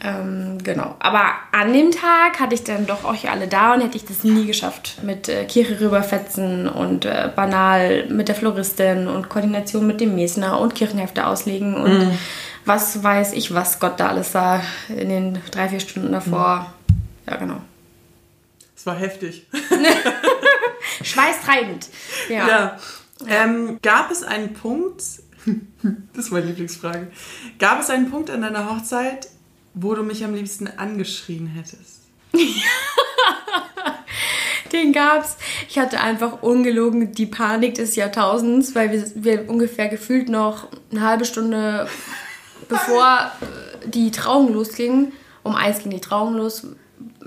Ähm, 0.01 0.57
genau. 0.63 0.95
Aber 0.99 1.25
an 1.51 1.73
dem 1.73 1.91
Tag 1.91 2.39
hatte 2.39 2.55
ich 2.55 2.63
dann 2.63 2.85
doch 2.85 3.03
euch 3.03 3.29
alle 3.29 3.47
da 3.47 3.73
und 3.73 3.81
hätte 3.81 3.97
ich 3.97 4.05
das 4.05 4.23
nie 4.23 4.45
geschafft. 4.45 4.99
Mit 5.03 5.27
äh, 5.27 5.45
Kirche 5.45 5.79
rüberfetzen 5.81 6.69
und 6.69 7.05
äh, 7.05 7.29
banal 7.35 8.07
mit 8.07 8.29
der 8.29 8.35
Floristin 8.35 9.07
und 9.07 9.27
Koordination 9.27 9.85
mit 9.85 9.99
dem 9.99 10.15
Mesner 10.15 10.59
und 10.59 10.73
Kirchenhefte 10.73 11.27
auslegen 11.27 11.75
und 11.75 11.99
mhm. 11.99 12.17
was 12.63 13.03
weiß 13.03 13.33
ich, 13.33 13.53
was 13.53 13.79
Gott 13.79 13.99
da 13.99 14.07
alles 14.07 14.31
sah 14.31 14.61
in 14.87 15.09
den 15.09 15.41
drei, 15.51 15.67
vier 15.67 15.81
Stunden 15.81 16.13
davor. 16.13 16.73
Mhm. 16.87 16.95
Ja, 17.29 17.35
genau. 17.35 17.61
Es 18.75 18.85
war 18.85 18.95
heftig. 18.95 19.47
Schweißtreibend. 21.03 21.89
Ja. 22.29 22.47
ja. 22.47 22.77
Ähm, 23.27 23.79
gab 23.81 24.11
es 24.11 24.23
einen 24.23 24.53
Punkt, 24.53 24.99
das 26.13 26.25
ist 26.25 26.31
meine 26.31 26.45
Lieblingsfrage, 26.45 27.07
gab 27.59 27.81
es 27.81 27.89
einen 27.89 28.09
Punkt 28.09 28.29
an 28.29 28.41
deiner 28.41 28.69
Hochzeit, 28.69 29.27
wo 29.73 29.93
du 29.93 30.03
mich 30.03 30.23
am 30.23 30.33
liebsten 30.33 30.67
angeschrien 30.67 31.47
hättest? 31.47 32.03
Den 34.71 34.93
gab's. 34.93 35.37
Ich 35.67 35.79
hatte 35.79 35.99
einfach 35.99 36.43
ungelogen 36.43 37.11
die 37.11 37.25
Panik 37.25 37.75
des 37.75 37.95
Jahrtausends, 37.95 38.75
weil 38.75 38.91
wir, 38.91 39.03
wir 39.15 39.49
ungefähr 39.49 39.87
gefühlt 39.87 40.29
noch 40.29 40.67
eine 40.91 41.01
halbe 41.01 41.25
Stunde 41.25 41.87
bevor 42.69 43.31
die 43.85 44.11
Trauung 44.11 44.53
losging, 44.53 45.11
um 45.43 45.55
eins 45.55 45.79
ging 45.79 45.91
die 45.91 46.01
Trauung 46.01 46.35
los. 46.35 46.67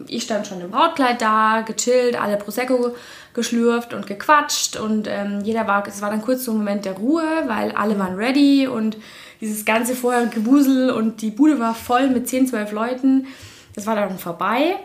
Ich 0.06 0.22
stand 0.22 0.46
schon 0.46 0.60
im 0.60 0.70
Brautkleid 0.70 1.20
da, 1.20 1.62
gechillt, 1.66 2.20
alle 2.20 2.36
Prosecco 2.36 2.94
geschlürft 3.34 3.94
und 3.94 4.06
gequatscht 4.06 4.76
und 4.76 5.08
ähm, 5.08 5.40
jeder 5.42 5.66
war, 5.66 5.86
es 5.86 6.02
war 6.02 6.10
dann 6.10 6.22
kurz 6.22 6.44
so 6.44 6.52
ein 6.52 6.58
Moment 6.58 6.84
der 6.84 6.92
Ruhe, 6.92 7.24
weil 7.46 7.72
alle 7.72 7.98
waren 7.98 8.14
ready 8.14 8.66
und 8.66 8.98
dieses 9.42 9.64
ganze 9.64 9.96
vorher 9.96 10.26
Gewusel 10.26 10.90
und 10.90 11.20
die 11.20 11.30
Bude 11.30 11.58
war 11.58 11.74
voll 11.74 12.08
mit 12.08 12.28
10, 12.28 12.46
12 12.46 12.70
Leuten. 12.70 13.26
Das 13.74 13.86
war 13.86 13.96
dann 13.96 14.18
vorbei 14.18 14.76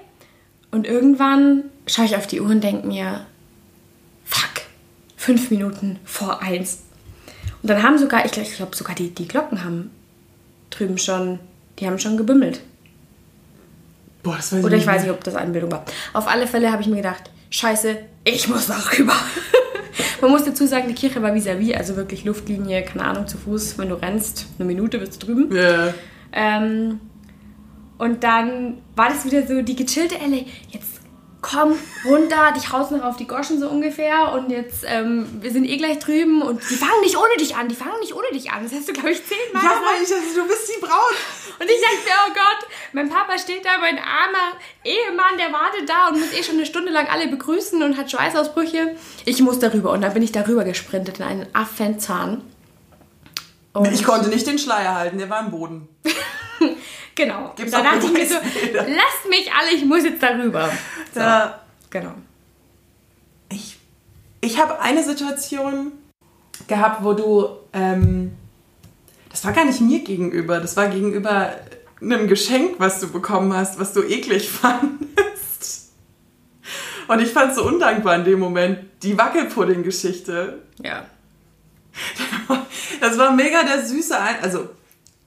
und 0.72 0.88
irgendwann 0.88 1.66
schaue 1.86 2.06
ich 2.06 2.16
auf 2.18 2.26
die 2.26 2.42
Uhr 2.42 2.50
und 2.50 2.64
denke 2.64 2.88
mir, 2.88 3.28
fuck, 4.26 4.64
fünf 5.16 5.52
Minuten 5.52 6.00
vor 6.04 6.42
eins. 6.42 6.80
Und 7.62 7.70
dann 7.70 7.84
haben 7.84 8.00
sogar, 8.00 8.26
ich 8.26 8.32
glaube 8.32 8.50
glaub 8.56 8.76
sogar 8.76 8.96
die, 8.96 9.14
die 9.14 9.28
Glocken 9.28 9.64
haben 9.64 9.92
drüben 10.72 10.98
schon, 10.98 11.38
die 11.78 11.86
haben 11.86 12.00
schon 12.00 12.18
gebümmelt. 12.18 12.62
Boah, 14.24 14.38
das 14.38 14.52
weiß 14.52 14.60
ich 14.60 14.66
Oder 14.66 14.76
ich 14.76 14.80
nicht 14.82 14.88
weiß 14.88 15.04
nicht, 15.04 15.12
ob 15.12 15.24
das 15.24 15.36
Einbildung 15.36 15.72
war. 15.72 15.86
Auf 16.14 16.28
alle 16.28 16.48
Fälle 16.48 16.72
habe 16.72 16.82
ich 16.82 16.88
mir 16.88 16.98
gedacht, 16.98 17.30
scheiße, 17.52 17.96
ich 18.24 18.48
muss 18.48 18.66
darüber. 18.68 19.14
Man 20.22 20.32
muss 20.32 20.44
dazu 20.44 20.66
sagen, 20.66 20.88
die 20.88 20.96
Kirche 20.96 21.22
war 21.22 21.34
vis-à-vis, 21.34 21.76
also 21.76 21.96
wirklich 21.96 22.26
Luftlinie, 22.26 22.84
keine 22.84 23.06
Ahnung, 23.06 23.28
zu 23.28 23.38
Fuß, 23.38 23.78
wenn 23.78 23.90
du 23.90 23.96
rennst, 23.96 24.48
eine 24.58 24.68
Minute 24.68 25.00
bist 25.00 25.22
du 25.22 25.28
drüben. 25.28 25.56
Ja. 25.56 25.94
Ähm, 26.32 27.00
und 27.98 28.24
dann 28.24 28.78
war 28.96 29.10
das 29.10 29.26
wieder 29.26 29.46
so 29.46 29.62
die 29.62 29.76
gechillte 29.76 30.16
Elle. 30.20 30.46
Jetzt 30.70 30.97
komm 31.41 31.77
runter, 32.06 32.51
dich 32.56 32.72
haust 32.72 32.91
noch 32.91 33.03
auf 33.03 33.17
die 33.17 33.27
Goschen 33.27 33.60
so 33.60 33.70
ungefähr 33.70 34.32
und 34.34 34.50
jetzt, 34.50 34.84
ähm, 34.86 35.27
wir 35.39 35.51
sind 35.51 35.65
eh 35.65 35.77
gleich 35.77 36.00
drüben 36.00 36.41
und 36.41 36.62
die 36.70 36.75
fangen 36.75 37.00
nicht 37.01 37.17
ohne 37.17 37.38
dich 37.39 37.56
an, 37.56 37.67
die 37.67 37.75
fangen 37.75 38.00
nicht 38.01 38.13
ohne 38.15 38.27
dich 38.34 38.51
an. 38.51 38.63
Das 38.63 38.74
hast 38.74 38.89
du, 38.89 38.94
glaube 38.94 39.12
ich, 39.12 39.22
zehnmal 39.24 39.63
Ja, 39.63 39.82
weil 39.86 40.01
ich 40.01 40.10
dachte, 40.10 40.34
du 40.36 40.48
bist 40.48 40.72
die 40.75 40.82
Braut. 40.82 41.15
Und 41.60 41.65
ich 41.65 41.82
dachte 41.82 42.03
mir, 42.06 42.13
oh 42.27 42.34
Gott, 42.34 42.70
mein 42.94 43.10
Papa 43.10 43.38
steht 43.38 43.65
da, 43.65 43.77
mein 43.79 43.98
armer 43.98 44.58
Ehemann, 44.84 45.38
der 45.38 45.51
wartet 45.51 45.88
da 45.88 46.10
und 46.10 46.20
muss 46.20 46.34
eh 46.34 46.44
schon 46.44 46.56
eine 46.56 46.65
Stunde 46.65 46.91
lang 46.91 47.08
alle 47.08 47.27
begrüßen 47.27 47.82
und 47.82 47.98
hat 47.98 48.12
Schweißausbrüche. 48.12 48.96
Ich 49.25 49.41
muss 49.41 49.60
darüber 49.60 49.91
und 49.91 50.01
dann 50.01 50.13
bin 50.13 50.24
ich 50.24 50.32
darüber 50.32 50.63
gesprintet 50.63 51.20
in 51.20 51.25
einen 51.25 51.48
Affenzahn. 51.53 52.44
Und 53.74 53.94
Ich 53.94 54.03
konnte 54.03 54.29
nicht 54.29 54.48
den 54.48 54.58
Schleier 54.58 54.96
halten, 54.96 55.17
der 55.17 55.29
war 55.29 55.41
im 55.41 55.51
Boden. 55.51 55.88
genau. 57.15 57.53
Gibt's 57.56 57.74
auch 57.74 57.84
dachte 57.84 58.06
ich 58.08 58.12
mir 58.12 58.27
so, 58.27 58.36
lasst 58.74 59.29
mich 59.29 59.51
alle, 59.53 59.72
ich 59.75 59.86
muss 59.86 60.03
jetzt 60.03 60.22
darüber. 60.22 60.72
So, 61.18 61.24
Da, 61.24 61.62
genau. 61.90 62.14
ich 63.50 63.78
ich 64.42 64.60
habe 64.60 64.80
eine 64.80 65.04
Situation 65.04 65.92
gehabt, 66.68 67.04
wo 67.04 67.14
du, 67.14 67.50
ähm, 67.74 68.36
das 69.30 69.44
war 69.46 69.52
gar 69.52 69.66
nicht 69.66 69.82
mir 69.82 70.00
gegenüber, 70.00 70.60
das 70.60 70.78
war 70.78 70.88
gegenüber 70.88 71.54
einem 72.02 72.28
Geschenk, 72.28 72.76
was 72.80 73.00
du 73.00 73.12
bekommen 73.12 73.54
hast, 73.54 73.80
was 73.80 73.94
du 73.94 74.04
eklig 74.04 74.50
fandest. 74.62 75.92
Und 77.08 77.20
ich 77.22 77.32
fand 77.32 77.52
es 77.52 77.58
so 77.58 77.66
undankbar 77.66 78.16
in 78.16 78.26
dem 78.26 78.40
Moment, 78.40 78.80
die 79.02 79.18
Wackelpudding-Geschichte. 79.18 80.62
Ja. 80.82 81.06
Das 83.00 83.18
war 83.18 83.32
mega 83.32 83.64
der 83.64 83.86
süße 83.86 84.20
Ein 84.20 84.36
also 84.42 84.70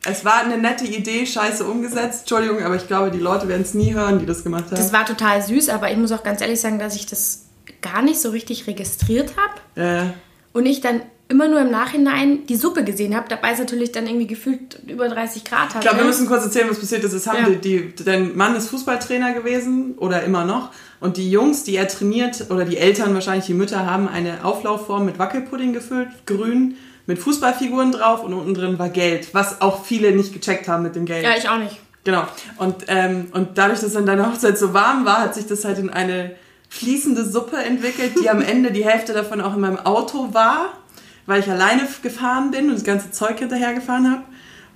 es 0.04 0.24
war 0.24 0.40
eine 0.44 0.56
nette 0.58 0.84
Idee, 0.86 1.26
scheiße 1.26 1.64
umgesetzt, 1.64 2.20
Entschuldigung, 2.20 2.62
aber 2.62 2.76
ich 2.76 2.86
glaube, 2.86 3.10
die 3.10 3.18
Leute 3.18 3.48
werden 3.48 3.62
es 3.62 3.74
nie 3.74 3.92
hören, 3.92 4.18
die 4.18 4.26
das 4.26 4.42
gemacht 4.44 4.64
haben. 4.66 4.76
Das 4.76 4.92
war 4.92 5.04
total 5.04 5.42
süß, 5.42 5.68
aber 5.68 5.90
ich 5.90 5.96
muss 5.98 6.10
auch 6.12 6.22
ganz 6.22 6.40
ehrlich 6.40 6.60
sagen, 6.60 6.78
dass 6.78 6.96
ich 6.96 7.06
das 7.06 7.46
gar 7.82 8.02
nicht 8.02 8.20
so 8.20 8.30
richtig 8.30 8.66
registriert 8.66 9.34
habe. 9.36 9.80
äh, 9.80 10.10
Und 10.52 10.66
ich 10.66 10.80
dann 10.80 11.02
immer 11.28 11.46
nur 11.46 11.60
im 11.60 11.70
Nachhinein 11.70 12.44
die 12.46 12.56
Suppe 12.56 12.82
gesehen 12.82 13.14
habe, 13.14 13.26
dabei 13.28 13.52
es 13.52 13.58
natürlich 13.60 13.92
dann 13.92 14.06
irgendwie 14.06 14.26
gefühlt 14.26 14.80
über 14.88 15.08
30 15.08 15.44
Grad 15.44 15.68
hatte. 15.68 15.78
Ich 15.78 15.82
glaube, 15.82 15.98
wir 15.98 16.04
müssen 16.04 16.26
kurz 16.26 16.42
erzählen, 16.44 16.68
was 16.68 16.80
passiert 16.80 17.04
ist. 17.04 17.12
Es 17.12 17.26
haben 17.28 17.38
Ja. 17.38 17.48
die, 17.50 17.92
die, 17.92 18.04
dein 18.04 18.36
Mann 18.36 18.56
ist 18.56 18.68
Fußballtrainer 18.70 19.32
gewesen 19.34 19.94
oder 19.98 20.24
immer 20.24 20.44
noch. 20.44 20.70
Und 20.98 21.18
die 21.18 21.30
Jungs, 21.30 21.62
die 21.62 21.76
er 21.76 21.86
trainiert, 21.86 22.46
oder 22.50 22.64
die 22.64 22.78
Eltern 22.78 23.14
wahrscheinlich, 23.14 23.46
die 23.46 23.54
Mütter, 23.54 23.86
haben 23.86 24.08
eine 24.08 24.44
Auflaufform 24.44 25.04
mit 25.06 25.18
Wackelpudding 25.20 25.72
gefüllt, 25.72 26.08
grün, 26.26 26.74
mit 27.10 27.18
Fußballfiguren 27.18 27.90
drauf 27.90 28.22
und 28.22 28.32
unten 28.32 28.54
drin 28.54 28.78
war 28.78 28.88
Geld, 28.88 29.34
was 29.34 29.60
auch 29.60 29.84
viele 29.84 30.12
nicht 30.12 30.32
gecheckt 30.32 30.68
haben 30.68 30.84
mit 30.84 30.94
dem 30.94 31.06
Geld. 31.06 31.24
Ja, 31.24 31.36
ich 31.36 31.48
auch 31.48 31.58
nicht. 31.58 31.76
Genau. 32.04 32.22
Und, 32.56 32.84
ähm, 32.86 33.26
und 33.32 33.58
dadurch, 33.58 33.80
dass 33.80 33.94
dann 33.94 34.06
deine 34.06 34.30
Hochzeit 34.30 34.56
so 34.56 34.74
warm 34.74 35.04
war, 35.04 35.18
hat 35.18 35.34
sich 35.34 35.44
das 35.48 35.64
halt 35.64 35.78
in 35.78 35.90
eine 35.90 36.36
fließende 36.68 37.24
Suppe 37.24 37.56
entwickelt, 37.56 38.12
die 38.22 38.30
am 38.30 38.40
Ende 38.40 38.70
die 38.70 38.84
Hälfte 38.84 39.12
davon 39.12 39.40
auch 39.40 39.54
in 39.54 39.60
meinem 39.60 39.78
Auto 39.78 40.32
war, 40.32 40.72
weil 41.26 41.40
ich 41.40 41.50
alleine 41.50 41.82
gefahren 42.00 42.52
bin 42.52 42.68
und 42.68 42.76
das 42.76 42.84
ganze 42.84 43.10
Zeug 43.10 43.40
hinterher 43.40 43.74
gefahren 43.74 44.08
habe. 44.08 44.22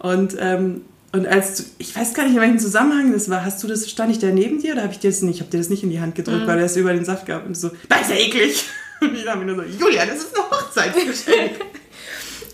Und, 0.00 0.36
ähm, 0.40 0.82
und 1.12 1.28
als 1.28 1.54
du, 1.54 1.62
ich 1.78 1.94
weiß 1.94 2.14
gar 2.14 2.24
nicht, 2.24 2.34
in 2.34 2.40
welchem 2.40 2.58
Zusammenhang 2.58 3.12
das 3.12 3.30
war, 3.30 3.44
hast 3.44 3.62
du 3.62 3.68
das, 3.68 3.88
stand 3.88 4.10
ich 4.10 4.18
da 4.18 4.26
neben 4.26 4.60
dir 4.60 4.72
oder 4.72 4.82
habe 4.82 4.92
ich 4.92 4.98
dir 4.98 5.10
das 5.10 5.22
nicht? 5.22 5.36
Ich 5.36 5.40
habe 5.40 5.52
dir 5.52 5.58
das 5.58 5.68
nicht 5.68 5.84
in 5.84 5.90
die 5.90 6.00
Hand 6.00 6.16
gedrückt, 6.16 6.48
weil 6.48 6.58
du 6.58 6.64
es 6.64 6.76
über 6.76 6.92
den 6.92 7.04
Saft 7.04 7.26
gehabt 7.26 7.46
und 7.46 7.56
so, 7.56 7.70
das 7.88 8.00
ist 8.02 8.10
ja 8.10 8.16
eklig. 8.16 8.64
Und 9.00 9.14
ich 9.16 9.26
habe 9.26 9.44
mir 9.44 9.52
nur 9.52 9.64
so, 9.64 9.70
Julia, 9.70 10.06
das 10.06 10.18
ist 10.18 10.36
ein 10.36 10.42
Hochzeitsgeschenk. 10.50 11.60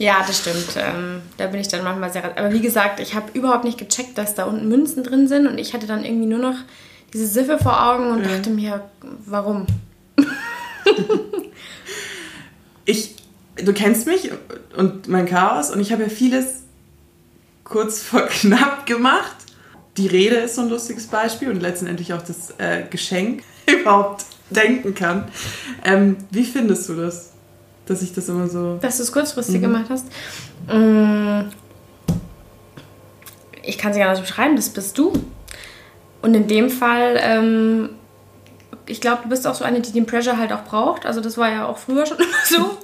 Ja, 0.00 0.24
das 0.26 0.38
stimmt. 0.38 0.76
Ähm, 0.76 1.20
da 1.36 1.46
bin 1.48 1.60
ich 1.60 1.68
dann 1.68 1.84
manchmal 1.84 2.10
sehr. 2.10 2.24
Aber 2.24 2.50
wie 2.54 2.62
gesagt, 2.62 3.00
ich 3.00 3.14
habe 3.14 3.26
überhaupt 3.34 3.64
nicht 3.64 3.76
gecheckt, 3.76 4.16
dass 4.16 4.34
da 4.34 4.44
unten 4.44 4.66
Münzen 4.66 5.04
drin 5.04 5.28
sind 5.28 5.46
und 5.46 5.58
ich 5.58 5.74
hatte 5.74 5.86
dann 5.86 6.06
irgendwie 6.06 6.26
nur 6.26 6.38
noch 6.38 6.54
diese 7.12 7.26
Siffe 7.26 7.58
vor 7.58 7.86
Augen 7.86 8.10
und 8.10 8.24
dachte 8.24 8.48
mir, 8.48 8.88
warum? 9.26 9.66
ich, 12.86 13.14
du 13.56 13.74
kennst 13.74 14.06
mich 14.06 14.30
und 14.74 15.08
mein 15.08 15.26
Chaos 15.26 15.70
und 15.70 15.80
ich 15.80 15.92
habe 15.92 16.04
ja 16.04 16.08
vieles 16.08 16.62
kurz 17.62 18.00
vor 18.02 18.22
knapp 18.26 18.86
gemacht. 18.86 19.36
Die 19.98 20.06
Rede 20.06 20.36
ist 20.36 20.54
so 20.54 20.62
ein 20.62 20.70
lustiges 20.70 21.08
Beispiel 21.08 21.50
und 21.50 21.60
letztendlich 21.60 22.14
auch 22.14 22.22
das 22.22 22.54
äh, 22.56 22.84
Geschenk 22.88 23.42
überhaupt 23.66 24.24
denken 24.48 24.94
kann. 24.94 25.28
Ähm, 25.84 26.16
wie 26.30 26.44
findest 26.44 26.88
du 26.88 26.94
das, 26.94 27.34
dass 27.90 28.02
ich 28.02 28.14
das 28.14 28.28
immer 28.28 28.48
so... 28.48 28.78
Dass 28.80 28.98
du 28.98 29.02
es 29.02 29.12
kurzfristig 29.12 29.60
gemacht 29.60 29.86
hast. 29.90 30.06
Mm, 30.68 31.40
Ich 33.62 33.78
kann 33.78 33.90
es 33.90 33.98
gar 33.98 34.10
nicht 34.12 34.22
beschreiben, 34.22 34.56
das 34.56 34.68
bist 34.68 34.96
du. 34.96 35.12
Und 36.22 36.34
in 36.34 36.46
dem 36.46 36.70
Fall, 36.70 37.18
ähm, 37.20 37.90
ich 38.86 39.00
glaube, 39.00 39.22
du 39.24 39.28
bist 39.28 39.46
auch 39.46 39.54
so 39.54 39.64
eine, 39.64 39.80
die 39.80 39.92
den 39.92 40.06
Pressure 40.06 40.38
halt 40.38 40.52
auch 40.52 40.64
braucht. 40.64 41.04
Also 41.04 41.20
das 41.20 41.36
war 41.36 41.50
ja 41.50 41.66
auch 41.66 41.78
früher 41.78 42.06
schon 42.06 42.18
immer 42.18 42.44
so. 42.44 42.78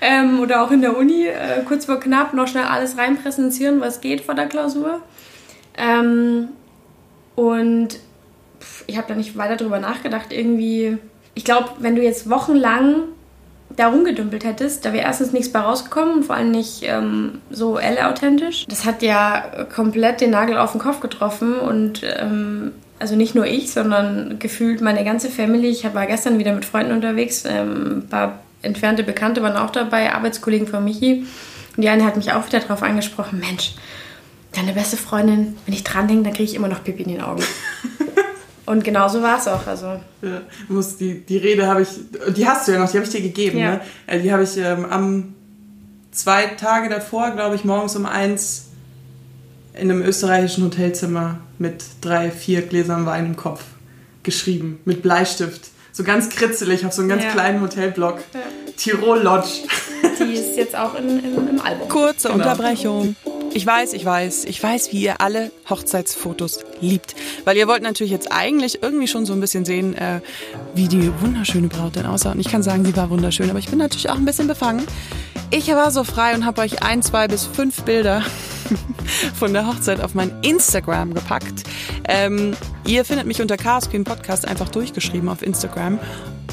ähm, 0.00 0.40
oder 0.40 0.62
auch 0.62 0.70
in 0.70 0.82
der 0.82 0.96
Uni, 0.96 1.26
äh, 1.26 1.62
kurz 1.66 1.86
vor 1.86 1.98
knapp, 1.98 2.34
noch 2.34 2.46
schnell 2.46 2.64
alles 2.64 2.98
reinpressen 2.98 3.50
Hirn, 3.50 3.80
was 3.80 4.00
geht 4.00 4.20
vor 4.20 4.34
der 4.34 4.46
Klausur. 4.46 5.00
Ähm, 5.76 6.48
und 7.36 7.98
ich 8.86 8.96
habe 8.98 9.08
da 9.08 9.14
nicht 9.14 9.36
weiter 9.36 9.56
drüber 9.56 9.78
nachgedacht. 9.78 10.26
Irgendwie, 10.30 10.98
ich 11.34 11.44
glaube, 11.44 11.70
wenn 11.78 11.96
du 11.96 12.02
jetzt 12.02 12.28
wochenlang 12.28 13.04
da 13.76 13.88
rumgedümpelt 13.88 14.44
hättest, 14.44 14.84
da 14.84 14.92
wäre 14.92 15.04
erstens 15.04 15.32
nichts 15.32 15.52
bei 15.52 15.60
rausgekommen 15.60 16.14
und 16.14 16.24
vor 16.24 16.36
allem 16.36 16.50
nicht 16.50 16.82
ähm, 16.82 17.40
so 17.50 17.78
L-authentisch. 17.78 18.66
Das 18.68 18.84
hat 18.84 19.02
ja 19.02 19.66
komplett 19.74 20.20
den 20.20 20.30
Nagel 20.30 20.58
auf 20.58 20.72
den 20.72 20.80
Kopf 20.80 21.00
getroffen 21.00 21.54
und 21.54 22.02
ähm, 22.04 22.72
also 22.98 23.16
nicht 23.16 23.34
nur 23.34 23.46
ich, 23.46 23.72
sondern 23.72 24.38
gefühlt 24.38 24.80
meine 24.80 25.04
ganze 25.04 25.28
Family. 25.28 25.68
Ich 25.68 25.84
war 25.94 26.06
gestern 26.06 26.38
wieder 26.38 26.54
mit 26.54 26.64
Freunden 26.64 26.92
unterwegs, 26.92 27.44
ähm, 27.46 27.98
ein 27.98 28.08
paar 28.08 28.40
entfernte 28.62 29.02
Bekannte 29.02 29.42
waren 29.42 29.56
auch 29.56 29.70
dabei, 29.70 30.12
Arbeitskollegen 30.12 30.68
von 30.68 30.84
Michi. 30.84 31.26
Und 31.76 31.82
die 31.82 31.88
eine 31.88 32.04
hat 32.04 32.16
mich 32.16 32.32
auch 32.32 32.46
wieder 32.46 32.60
darauf 32.60 32.82
angesprochen, 32.82 33.40
Mensch, 33.40 33.74
deine 34.52 34.72
beste 34.72 34.96
Freundin, 34.96 35.56
wenn 35.66 35.74
ich 35.74 35.84
dran 35.84 36.06
denke, 36.06 36.24
dann 36.24 36.32
kriege 36.32 36.44
ich 36.50 36.54
immer 36.54 36.68
noch 36.68 36.84
Pipi 36.84 37.02
in 37.02 37.10
den 37.10 37.22
Augen. 37.22 37.42
und 38.66 38.84
genau 38.84 39.08
so 39.08 39.22
war 39.22 39.38
es 39.38 39.48
auch. 39.48 39.66
Also 39.66 39.86
Ja, 40.22 40.40
muss 40.68 40.96
die, 40.96 41.20
die 41.20 41.36
Rede 41.38 41.66
habe 41.66 41.82
ich, 41.82 41.88
die 42.36 42.46
hast 42.46 42.68
du 42.68 42.72
ja 42.72 42.78
noch, 42.78 42.90
die 42.90 42.96
habe 42.98 43.06
ich 43.06 43.12
dir 43.12 43.22
gegeben. 43.22 43.58
Ja. 43.58 43.72
Ne? 43.72 43.80
Äh, 44.06 44.20
Die 44.20 44.32
habe 44.32 44.42
ich 44.44 44.56
ähm, 44.56 44.84
am 44.88 45.34
zwei 46.12 46.46
Tage 46.46 46.88
davor, 46.88 47.30
glaube 47.30 47.54
ich, 47.56 47.64
morgens 47.64 47.96
um 47.96 48.06
eins 48.06 48.66
in 49.74 49.90
einem 49.90 50.02
österreichischen 50.02 50.64
Hotelzimmer 50.64 51.38
mit 51.58 51.82
drei, 52.02 52.30
vier 52.30 52.62
Gläsern 52.62 53.06
Wein 53.06 53.26
im 53.26 53.36
Kopf 53.36 53.62
geschrieben, 54.22 54.80
mit 54.84 55.02
Bleistift. 55.02 55.68
So 55.92 56.04
ganz 56.04 56.28
kritzelig 56.30 56.86
auf 56.86 56.92
so 56.92 57.02
einem 57.02 57.08
ganz 57.10 57.24
Ja. 57.24 57.30
kleinen 57.30 57.60
Hotelblock. 57.60 58.20
Tirol 58.76 59.20
Lodge. 59.22 59.48
die 60.20 60.34
ist 60.34 60.56
jetzt 60.56 60.76
auch 60.76 60.94
in, 60.94 61.18
im, 61.24 61.48
im 61.48 61.60
Album. 61.60 61.88
Kurze 61.88 62.28
Genau. 62.28 62.38
Unterbrechung. 62.44 63.16
Ich 63.54 63.66
weiß, 63.66 63.92
ich 63.92 64.04
weiß, 64.04 64.46
ich 64.46 64.62
weiß, 64.62 64.92
wie 64.92 65.02
ihr 65.02 65.20
alle 65.20 65.50
Hochzeitsfotos 65.68 66.60
liebt. 66.80 67.14
Weil 67.44 67.56
ihr 67.58 67.68
wollt 67.68 67.82
natürlich 67.82 68.10
jetzt 68.10 68.32
eigentlich 68.32 68.82
irgendwie 68.82 69.08
schon 69.08 69.26
so 69.26 69.34
ein 69.34 69.40
bisschen 69.40 69.66
sehen, 69.66 69.94
äh, 69.94 70.20
wie 70.74 70.88
die 70.88 71.12
wunderschöne 71.20 71.68
Braut 71.68 71.96
denn 71.96 72.06
aussah. 72.06 72.32
Und 72.32 72.40
ich 72.40 72.48
kann 72.48 72.62
sagen, 72.62 72.84
sie 72.84 72.96
war 72.96 73.10
wunderschön, 73.10 73.50
aber 73.50 73.58
ich 73.58 73.68
bin 73.68 73.78
natürlich 73.78 74.08
auch 74.08 74.16
ein 74.16 74.24
bisschen 74.24 74.48
befangen. 74.48 74.86
Ich 75.50 75.68
war 75.68 75.90
so 75.90 76.02
frei 76.02 76.34
und 76.34 76.46
habe 76.46 76.62
euch 76.62 76.82
ein, 76.82 77.02
zwei 77.02 77.28
bis 77.28 77.44
fünf 77.44 77.82
Bilder 77.82 78.24
von 79.38 79.52
der 79.52 79.66
Hochzeit 79.66 80.00
auf 80.00 80.14
mein 80.14 80.32
Instagram 80.40 81.12
gepackt. 81.12 81.64
Ähm, 82.08 82.54
ihr 82.86 83.04
findet 83.04 83.26
mich 83.26 83.42
unter 83.42 83.58
Chaos 83.58 83.90
Queen 83.90 84.04
Podcast 84.04 84.48
einfach 84.48 84.70
durchgeschrieben 84.70 85.28
auf 85.28 85.42
Instagram. 85.42 85.98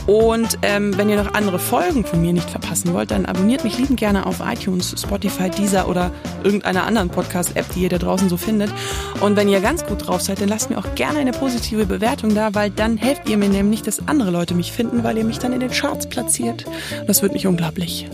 Und 0.09 0.57
ähm, 0.63 0.97
wenn 0.97 1.07
ihr 1.07 1.17
noch 1.17 1.35
andere 1.35 1.59
Folgen 1.59 2.03
von 2.03 2.19
mir 2.19 2.33
nicht 2.33 2.49
verpassen 2.49 2.95
wollt, 2.95 3.11
dann 3.11 3.27
abonniert 3.27 3.63
mich 3.63 3.77
liebend 3.77 3.99
gerne 3.99 4.25
auf 4.25 4.37
iTunes, 4.43 4.95
Spotify, 4.99 5.51
Deezer 5.51 5.87
oder 5.87 6.09
irgendeiner 6.43 6.83
anderen 6.87 7.09
Podcast-App, 7.09 7.67
die 7.75 7.81
ihr 7.83 7.89
da 7.89 7.99
draußen 7.99 8.27
so 8.27 8.35
findet. 8.35 8.71
Und 9.19 9.35
wenn 9.35 9.47
ihr 9.47 9.59
ganz 9.59 9.85
gut 9.85 10.07
drauf 10.07 10.21
seid, 10.21 10.41
dann 10.41 10.49
lasst 10.49 10.71
mir 10.71 10.79
auch 10.79 10.95
gerne 10.95 11.19
eine 11.19 11.31
positive 11.31 11.85
Bewertung 11.85 12.33
da, 12.33 12.55
weil 12.55 12.71
dann 12.71 12.97
helft 12.97 13.29
ihr 13.29 13.37
mir 13.37 13.49
nämlich, 13.49 13.83
dass 13.83 14.07
andere 14.07 14.31
Leute 14.31 14.55
mich 14.55 14.71
finden, 14.71 15.03
weil 15.03 15.15
ihr 15.15 15.25
mich 15.25 15.37
dann 15.37 15.53
in 15.53 15.59
den 15.59 15.69
Charts 15.69 16.09
platziert. 16.09 16.65
Das 17.05 17.21
würde 17.21 17.33
mich 17.33 17.45
unglaublich 17.45 18.07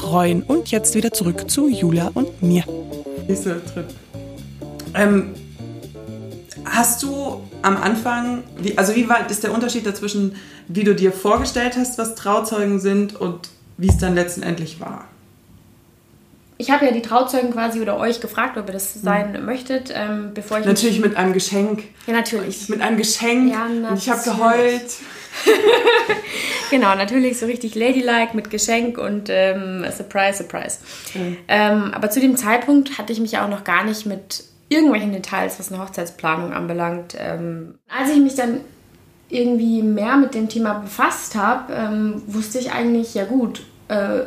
freuen. 0.00 0.42
Und 0.42 0.70
jetzt 0.70 0.94
wieder 0.94 1.12
zurück 1.12 1.50
zu 1.50 1.68
Julia 1.68 2.12
und 2.14 2.42
mir. 2.42 2.64
Nächster 3.28 3.62
Tritt. 3.66 3.94
Ähm, 4.94 5.34
hast 6.64 7.02
du 7.02 7.42
am 7.62 7.76
Anfang, 7.76 8.44
wie, 8.58 8.76
also 8.78 8.94
wie 8.94 9.08
weit 9.08 9.30
ist 9.30 9.44
der 9.44 9.52
Unterschied 9.52 9.86
dazwischen, 9.86 10.36
wie 10.68 10.84
du 10.84 10.94
dir 10.94 11.12
vorgestellt 11.12 11.76
hast, 11.76 11.98
was 11.98 12.14
Trauzeugen 12.14 12.80
sind 12.80 13.14
und 13.14 13.50
wie 13.76 13.88
es 13.88 13.98
dann 13.98 14.14
letztendlich 14.14 14.80
war? 14.80 15.06
Ich 16.58 16.70
habe 16.70 16.84
ja 16.84 16.92
die 16.92 17.02
Trauzeugen 17.02 17.50
quasi 17.50 17.80
oder 17.80 17.98
euch 17.98 18.20
gefragt, 18.20 18.56
ob 18.56 18.68
ihr 18.68 18.72
das 18.72 18.94
sein 18.94 19.32
mhm. 19.32 19.44
möchtet, 19.44 19.92
ähm, 19.92 20.30
bevor 20.32 20.60
ich. 20.60 20.64
Natürlich 20.64 21.00
mit 21.00 21.16
einem 21.16 21.32
Geschenk. 21.32 21.82
Ja, 22.06 22.12
natürlich. 22.12 22.68
Mit 22.68 22.80
einem 22.80 22.96
Geschenk. 22.96 23.52
Ja, 23.52 23.66
und 23.66 23.98
ich 23.98 24.08
habe 24.08 24.22
geheult. 24.22 24.92
genau, 26.70 26.94
natürlich 26.94 27.38
so 27.38 27.46
richtig 27.46 27.74
ladylike 27.74 28.36
mit 28.36 28.50
Geschenk 28.50 28.96
und 28.98 29.28
ähm, 29.28 29.84
Surprise, 29.90 30.38
Surprise. 30.38 30.78
Mhm. 31.14 31.36
Ähm, 31.48 31.90
aber 31.94 32.10
zu 32.10 32.20
dem 32.20 32.36
Zeitpunkt 32.36 32.96
hatte 32.96 33.12
ich 33.12 33.18
mich 33.18 33.38
auch 33.38 33.48
noch 33.48 33.64
gar 33.64 33.84
nicht 33.84 34.06
mit 34.06 34.44
irgendwelchen 34.72 35.12
Details, 35.12 35.58
was 35.58 35.72
eine 35.72 35.82
Hochzeitsplanung 35.82 36.52
anbelangt. 36.52 37.14
Ähm, 37.18 37.78
als 37.88 38.10
ich 38.10 38.18
mich 38.18 38.34
dann 38.34 38.60
irgendwie 39.28 39.82
mehr 39.82 40.16
mit 40.16 40.34
dem 40.34 40.48
Thema 40.48 40.74
befasst 40.74 41.34
habe, 41.34 41.72
ähm, 41.72 42.22
wusste 42.26 42.58
ich 42.58 42.72
eigentlich, 42.72 43.14
ja 43.14 43.24
gut, 43.24 43.62
äh, 43.88 44.22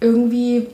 irgendwie 0.00 0.68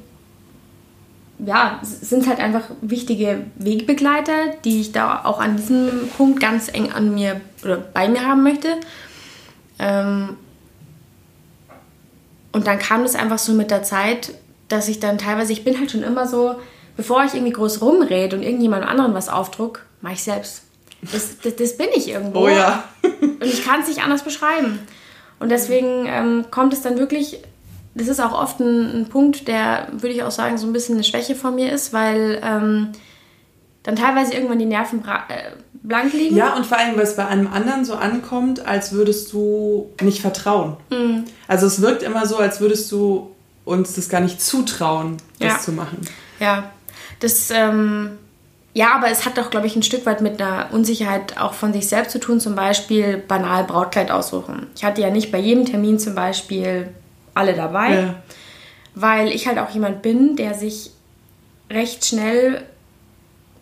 ja, 1.45 1.79
sind 1.83 2.27
halt 2.27 2.41
einfach 2.41 2.65
wichtige 2.81 3.45
Wegbegleiter, 3.57 4.57
die 4.65 4.81
ich 4.81 4.93
da 4.93 5.25
auch 5.25 5.41
an 5.41 5.57
diesem 5.57 6.09
Punkt 6.17 6.41
ganz 6.41 6.69
eng 6.69 6.91
an 6.91 7.15
mir 7.15 7.41
oder 7.63 7.77
bei 7.77 8.09
mir 8.09 8.27
haben 8.27 8.43
möchte. 8.43 8.69
Ähm, 9.79 10.37
und 12.51 12.67
dann 12.67 12.79
kam 12.79 13.03
das 13.03 13.15
einfach 13.15 13.39
so 13.39 13.53
mit 13.53 13.71
der 13.71 13.85
Zeit, 13.85 14.33
dass 14.69 14.89
ich 14.89 14.99
dann 14.99 15.19
teilweise, 15.19 15.53
ich 15.53 15.63
bin 15.65 15.79
halt 15.79 15.93
schon 15.93 16.03
immer 16.03 16.27
so, 16.27 16.57
bevor 16.99 17.25
ich 17.25 17.33
irgendwie 17.33 17.53
groß 17.53 17.81
rumrede 17.81 18.37
und 18.37 18.43
irgendjemand 18.43 18.85
anderen 18.85 19.15
was 19.15 19.29
aufdruck, 19.29 19.87
mache 20.03 20.15
ich 20.15 20.25
selbst. 20.25 20.65
Das, 21.01 21.39
das, 21.41 21.55
das, 21.55 21.77
bin 21.77 21.87
ich 21.95 22.09
irgendwo. 22.09 22.41
Oh 22.41 22.49
ja. 22.49 22.83
und 23.03 23.45
ich 23.45 23.65
kann 23.65 23.81
es 23.81 23.89
nicht 23.89 24.03
anders 24.03 24.25
beschreiben. 24.25 24.81
Und 25.39 25.51
deswegen 25.51 26.07
ähm, 26.07 26.47
kommt 26.51 26.73
es 26.73 26.83
dann 26.83 26.99
wirklich, 26.99 27.39
das 27.95 28.09
ist 28.09 28.19
auch 28.21 28.33
oft 28.33 28.59
ein, 28.59 29.03
ein, 29.03 29.09
Punkt, 29.09 29.47
der, 29.47 29.87
würde 29.93 30.09
ich 30.09 30.25
auch 30.25 30.33
sagen, 30.33 30.59
so 30.59 30.67
ein 30.67 30.73
bisschen 30.73 30.97
eine 30.97 31.05
Schwäche 31.05 31.37
von 31.37 31.55
mir 31.55 31.71
ist, 31.71 31.93
weil 31.93 32.41
ähm, 32.43 32.89
dann 33.85 33.95
teilweise 33.95 34.35
irgendwann 34.35 34.59
die 34.59 34.67
Nerven 34.67 35.05
äh, 35.05 35.53
blank 35.75 36.13
liegen. 36.13 36.35
Ja, 36.35 36.57
und 36.57 36.67
vor 36.67 36.79
allem, 36.79 36.97
weil 36.97 37.05
es 37.05 37.15
bei 37.15 37.29
einem 37.29 37.47
anderen 37.47 37.85
so 37.85 37.95
ankommt, 37.95 38.67
als 38.67 38.91
würdest 38.91 39.33
du 39.33 39.89
nicht 40.03 40.21
vertrauen. 40.21 40.77
Mhm. 40.91 41.27
Also 41.47 41.69
es 41.69 41.81
wirkt 41.81 42.03
immer 42.03 42.27
so, 42.27 42.39
als 42.39 42.61
würdest 42.61 42.91
du 42.91 43.31
uns 43.65 43.95
das 43.95 44.09
gar 44.09 44.21
nicht 44.21 44.43
zutrauen, 44.43 45.19
das 45.39 45.53
ja. 45.53 45.59
zu 45.61 45.71
machen. 45.71 46.01
Ja, 46.41 46.73
das, 47.21 47.51
ähm, 47.51 48.19
ja, 48.75 48.95
aber 48.95 49.11
es 49.11 49.27
hat 49.27 49.39
doch, 49.39 49.51
glaube 49.51 49.67
ich, 49.67 49.75
ein 49.77 49.83
Stück 49.83 50.07
weit 50.07 50.21
mit 50.21 50.41
einer 50.41 50.69
Unsicherheit 50.73 51.39
auch 51.39 51.55
von 51.55 51.73
sich 51.73 51.89
selbst 51.89 52.13
zu 52.13 52.21
tun, 52.21 52.41
zum 52.41 52.55
Beispiel 52.55 53.17
banal 53.17 53.65
Brautkleid 53.65 54.11
aussuchen. 54.11 54.69
Ich 54.77 54.85
hatte 54.85 55.01
ja 55.01 55.11
nicht 55.11 55.33
bei 55.33 55.39
jedem 55.39 55.65
Termin 55.65 55.99
zum 55.99 56.15
Beispiel 56.15 56.89
alle 57.35 57.55
dabei, 57.55 57.95
ja. 57.95 58.15
weil 58.95 59.29
ich 59.29 59.47
halt 59.47 59.59
auch 59.59 59.71
jemand 59.71 60.03
bin, 60.03 60.37
der 60.37 60.55
sich 60.55 60.93
recht 61.71 62.05
schnell, 62.05 62.63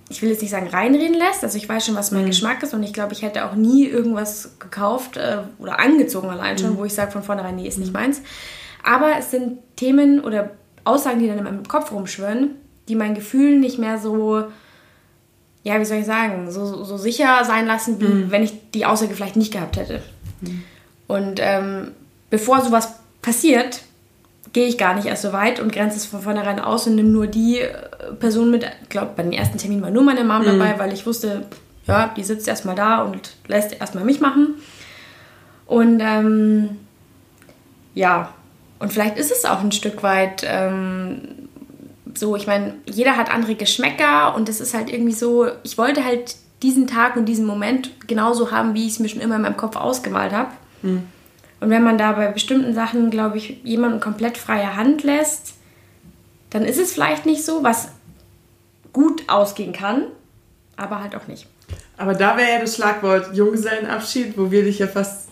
ich 0.09 0.23
will 0.23 0.31
jetzt 0.31 0.43
nicht 0.43 0.51
sagen 0.51 0.69
reinreden 0.69 1.17
lässt, 1.17 1.43
also 1.43 1.57
ich 1.57 1.69
weiß 1.69 1.87
schon, 1.87 1.95
was 1.95 2.11
mein 2.11 2.23
mhm. 2.23 2.29
Geschmack 2.29 2.63
ist 2.63 2.75
und 2.75 2.83
ich 2.83 2.93
glaube, 2.93 3.13
ich 3.13 3.23
hätte 3.23 3.47
auch 3.47 3.55
nie 3.55 3.87
irgendwas 3.87 4.59
gekauft 4.59 5.17
äh, 5.17 5.39
oder 5.59 5.81
angezogen 5.81 6.31
allein 6.31 6.59
schon, 6.59 6.75
mhm. 6.75 6.79
wo 6.79 6.85
ich 6.85 6.95
sage 6.95 7.13
von 7.13 7.23
vornherein, 7.23 7.57
nee, 7.57 7.67
ist 7.67 7.79
nicht 7.79 7.93
meins. 7.93 8.23
Aber 8.83 9.15
es 9.19 9.31
sind 9.31 9.59
Themen 9.77 10.21
oder 10.21 10.51
Aussagen, 10.85 11.19
die 11.19 11.27
dann 11.27 11.39
in 11.39 11.45
meinem 11.45 11.67
Kopf 11.67 11.91
rumschwören, 11.91 12.51
die 12.89 12.97
mein 12.97 13.15
Gefühl 13.15 13.59
nicht 13.59 13.79
mehr 13.79 13.99
so, 13.99 14.45
ja, 15.63 15.81
wie 15.81 15.85
soll 15.85 15.99
ich 15.99 16.07
sagen, 16.07 16.51
so, 16.51 16.85
so 16.85 16.97
sicher 16.97 17.45
sein 17.45 17.67
lassen, 17.67 18.01
wie 18.01 18.07
mhm. 18.07 18.31
wenn 18.31 18.43
ich 18.43 18.53
die 18.73 18.87
Aussage 18.87 19.15
vielleicht 19.15 19.37
nicht 19.37 19.53
gehabt 19.53 19.77
hätte. 19.77 20.03
Mhm. 20.41 20.63
Und 21.07 21.41
ähm, 21.43 21.93
bevor 22.31 22.61
sowas 22.61 22.95
passiert, 23.23 23.83
gehe 24.53 24.67
ich 24.67 24.79
gar 24.79 24.95
nicht 24.95 25.07
erst 25.07 25.23
so 25.23 25.33
weit 25.33 25.61
und 25.61 25.73
grenze 25.73 25.97
es 25.97 26.07
von 26.07 26.23
vornherein 26.23 26.61
aus 26.61 26.87
und 26.87 26.95
nehme 26.95 27.11
nur 27.11 27.27
die 27.27 27.59
äh, 27.59 27.73
Person 28.19 28.51
mit. 28.51 28.65
Ich 28.83 28.89
glaube, 28.89 29.13
bei 29.17 29.23
den 29.23 29.33
ersten 29.33 29.59
Terminen 29.59 29.83
war 29.83 29.91
nur 29.91 30.03
meine 30.03 30.25
Mom 30.25 30.43
mhm. 30.43 30.47
dabei, 30.47 30.79
weil 30.79 30.93
ich 30.93 31.07
wusste, 31.07 31.47
ja, 31.87 32.13
die 32.17 32.25
sitzt 32.25 32.49
erstmal 32.49 32.75
da 32.75 33.03
und 33.03 33.35
lässt 33.49 33.79
erstmal 33.79 34.05
mich 34.05 34.21
machen. 34.21 34.55
Und 35.67 36.01
ähm, 36.01 36.77
ja, 37.95 38.33
und 38.79 38.93
vielleicht 38.93 39.17
ist 39.17 39.33
es 39.33 39.45
auch 39.45 39.61
ein 39.61 39.73
Stück 39.73 40.03
weit 40.03 40.43
ähm, 40.47 41.21
so, 42.19 42.37
ich 42.37 42.47
meine, 42.47 42.75
jeder 42.87 43.17
hat 43.17 43.33
andere 43.33 43.55
Geschmäcker 43.55 44.35
und 44.35 44.49
es 44.49 44.61
ist 44.61 44.75
halt 44.75 44.93
irgendwie 44.93 45.13
so, 45.13 45.49
ich 45.63 45.79
wollte 45.79 46.05
halt 46.05 46.37
diesen 46.63 46.87
Tag 46.87 47.17
und 47.17 47.27
diesen 47.27 47.47
Moment 47.47 48.09
genauso 48.09 48.51
haben, 48.51 48.75
wie 48.75 48.87
ich 48.87 48.95
es 48.95 48.99
mir 48.99 49.09
schon 49.09 49.21
immer 49.21 49.37
in 49.37 49.43
meinem 49.43 49.57
Kopf 49.57 49.77
ausgemalt 49.77 50.33
habe. 50.33 50.51
Mhm. 50.83 51.05
Und 51.61 51.71
wenn 51.71 51.83
man 51.83 51.99
da 51.99 52.13
bei 52.13 52.29
bestimmten 52.29 52.75
Sachen, 52.75 53.11
glaube 53.11 53.39
ich, 53.39 53.61
jemanden 53.65 54.01
komplett 54.01 54.37
freie 54.37 54.77
Hand 54.77 55.03
lässt, 55.03 55.55
dann 56.51 56.65
ist 56.65 56.79
es 56.79 56.93
vielleicht 56.93 57.27
nicht 57.27 57.45
so, 57.45 57.63
was 57.63 57.89
gut 58.93 59.25
ausgehen 59.29 59.73
kann, 59.73 60.05
aber 60.77 61.03
halt 61.03 61.15
auch 61.17 61.27
nicht. 61.27 61.47
Aber 61.97 62.15
da 62.15 62.37
wäre 62.37 62.51
ja 62.51 62.61
das 62.61 62.77
Schlagwort 62.77 63.35
Junggesellenabschied, 63.35 64.37
wo 64.37 64.51
wir 64.51 64.63
dich 64.63 64.79
ja 64.79 64.87
fast. 64.87 65.29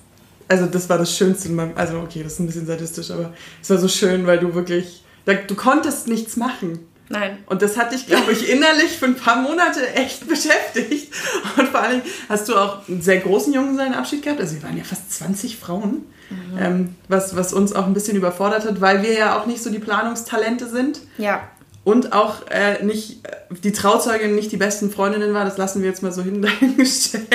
Also, 0.48 0.66
das 0.66 0.88
war 0.88 0.98
das 0.98 1.14
Schönste 1.14 1.48
in 1.48 1.54
meinem. 1.54 1.72
Also, 1.74 1.98
okay, 1.98 2.22
das 2.22 2.34
ist 2.34 2.40
ein 2.40 2.46
bisschen 2.46 2.66
sadistisch, 2.66 3.10
aber 3.10 3.32
es 3.62 3.70
war 3.70 3.78
so 3.78 3.88
schön, 3.88 4.26
weil 4.26 4.38
du 4.38 4.54
wirklich 4.54 5.04
Du 5.26 5.54
konntest 5.54 6.08
nichts 6.08 6.36
machen. 6.36 6.80
Nein. 7.08 7.38
Und 7.46 7.60
das 7.62 7.76
hat 7.76 7.92
dich, 7.92 8.06
glaube 8.06 8.32
ich, 8.32 8.48
innerlich 8.48 8.92
für 8.98 9.06
ein 9.06 9.16
paar 9.16 9.36
Monate 9.36 9.94
echt 9.94 10.26
beschäftigt. 10.28 11.12
Und 11.56 11.68
vor 11.68 11.80
allem 11.80 12.02
hast 12.28 12.48
du 12.48 12.56
auch 12.56 12.88
einen 12.88 13.02
sehr 13.02 13.18
großen 13.18 13.52
Junggesellenabschied 13.52 14.22
gehabt. 14.22 14.40
Also 14.40 14.54
wir 14.56 14.62
waren 14.62 14.76
ja 14.76 14.84
fast 14.84 15.12
20 15.12 15.56
Frauen, 15.56 16.06
mhm. 16.30 16.58
ähm, 16.58 16.94
was, 17.08 17.36
was 17.36 17.52
uns 17.52 17.72
auch 17.74 17.86
ein 17.86 17.94
bisschen 17.94 18.16
überfordert 18.16 18.64
hat, 18.64 18.80
weil 18.80 19.02
wir 19.02 19.12
ja 19.12 19.38
auch 19.38 19.46
nicht 19.46 19.62
so 19.62 19.70
die 19.70 19.78
Planungstalente 19.78 20.68
sind. 20.68 21.00
Ja. 21.18 21.48
Und 21.84 22.14
auch 22.14 22.46
äh, 22.48 22.82
nicht 22.82 23.18
die 23.62 23.72
Trauzeugin 23.72 24.34
nicht 24.34 24.50
die 24.52 24.56
besten 24.56 24.90
Freundinnen 24.90 25.34
war. 25.34 25.44
Das 25.44 25.58
lassen 25.58 25.82
wir 25.82 25.90
jetzt 25.90 26.02
mal 26.02 26.12
so 26.12 26.22
hingestellt. 26.58 27.28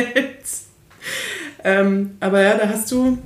ähm, 1.64 2.18
aber 2.20 2.42
ja, 2.42 2.58
da 2.58 2.68
hast 2.68 2.92
du 2.92 3.20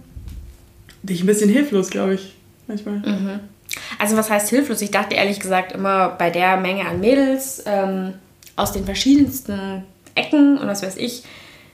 dich 1.04 1.24
ein 1.24 1.26
bisschen 1.26 1.50
hilflos, 1.50 1.90
glaube 1.90 2.16
ich, 2.16 2.36
manchmal. 2.68 2.96
Mhm. 2.96 3.40
Also 4.04 4.18
was 4.18 4.30
heißt 4.30 4.50
hilflos? 4.50 4.82
Ich 4.82 4.92
dachte 4.92 5.16
ehrlich 5.16 5.40
gesagt 5.40 5.72
immer 5.72 6.10
bei 6.10 6.30
der 6.30 6.58
Menge 6.58 6.86
an 6.86 7.00
Mädels 7.00 7.64
ähm, 7.66 8.16
aus 8.58 8.74
den 8.74 8.84
verschiedensten 8.84 9.86
Ecken 10.14 10.58
und 10.58 10.68
was 10.68 10.84
weiß 10.84 10.98
ich, 10.98 11.24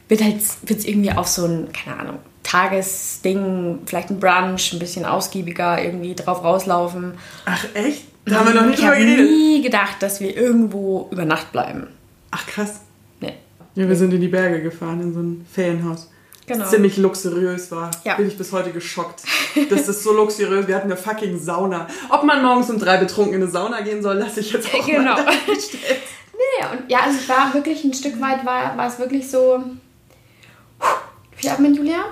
wird 0.10 0.22
halt 0.22 0.36
wird's 0.62 0.86
irgendwie 0.86 1.12
auf 1.12 1.28
so 1.28 1.46
ein, 1.46 1.70
keine 1.74 1.98
Ahnung, 1.98 2.20
Tagesding, 2.44 3.80
vielleicht 3.88 4.12
ein 4.12 4.20
Brunch, 4.20 4.74
ein 4.74 4.78
bisschen 4.78 5.06
ausgiebiger 5.06 5.84
irgendwie 5.84 6.14
drauf 6.14 6.44
rauslaufen. 6.44 7.14
Ach 7.46 7.66
echt? 7.74 8.04
Da 8.26 8.36
haben 8.36 8.54
wir 8.54 8.62
noch 8.62 8.68
nicht 8.68 8.80
drüber 8.80 8.96
geredet. 8.96 9.14
Ich 9.14 9.20
habe 9.22 9.32
nie 9.32 9.62
gedacht, 9.64 9.96
dass 10.02 10.20
wir 10.20 10.38
irgendwo 10.38 11.10
über 11.10 11.26
Nacht 11.26 11.52
bleiben. 11.52 11.88
Ach 12.30 12.46
krass. 12.46 12.82
Nee. 13.22 13.34
Ja, 13.74 13.90
wir 13.90 13.96
sind 13.96 14.14
in 14.14 14.22
die 14.22 14.28
Berge 14.28 14.62
gefahren, 14.62 15.02
in 15.02 15.14
so 15.16 15.20
ein 15.20 15.48
Ferienhaus 15.52 16.12
genau. 16.50 16.70
ziemlich 16.70 16.98
luxuriös 16.98 17.72
war. 17.72 17.92
Ja. 18.04 18.16
Bin 18.16 18.28
ich 18.28 18.38
bis 18.38 18.52
heute 18.52 18.72
geschockt. 18.72 19.24
Das 19.70 19.88
ist 19.88 20.04
so 20.04 20.14
luxuriös. 20.14 20.68
Wir 20.68 20.76
hatten 20.76 20.92
eine 20.92 20.98
fucking 20.98 21.40
Sauna. 21.40 21.88
Ob 22.10 22.24
man 22.24 22.42
morgens 22.42 22.70
um 22.70 22.80
drei 22.80 22.98
betrunken 22.98 23.36
in 23.36 23.42
eine 23.42 23.52
Sauna 23.52 23.82
gehen 23.82 24.02
soll, 24.02 24.18
lasse 24.18 24.42
ich 24.42 24.52
jetzt 24.52 24.74
auch 24.74 24.86
genau. 24.86 25.16
mal 25.16 25.26
Nee, 25.26 26.66
und 26.72 26.90
ja, 26.90 27.00
also 27.02 27.20
ich 27.20 27.28
war 27.28 27.54
wirklich 27.54 27.84
ein 27.84 27.94
Stück 27.94 28.20
weit, 28.22 28.46
war, 28.46 28.78
war 28.78 28.88
es 28.88 28.98
wirklich 28.98 29.30
so, 29.30 29.62
wie 31.38 31.50
atmen, 31.50 31.74
Julia? 31.74 32.06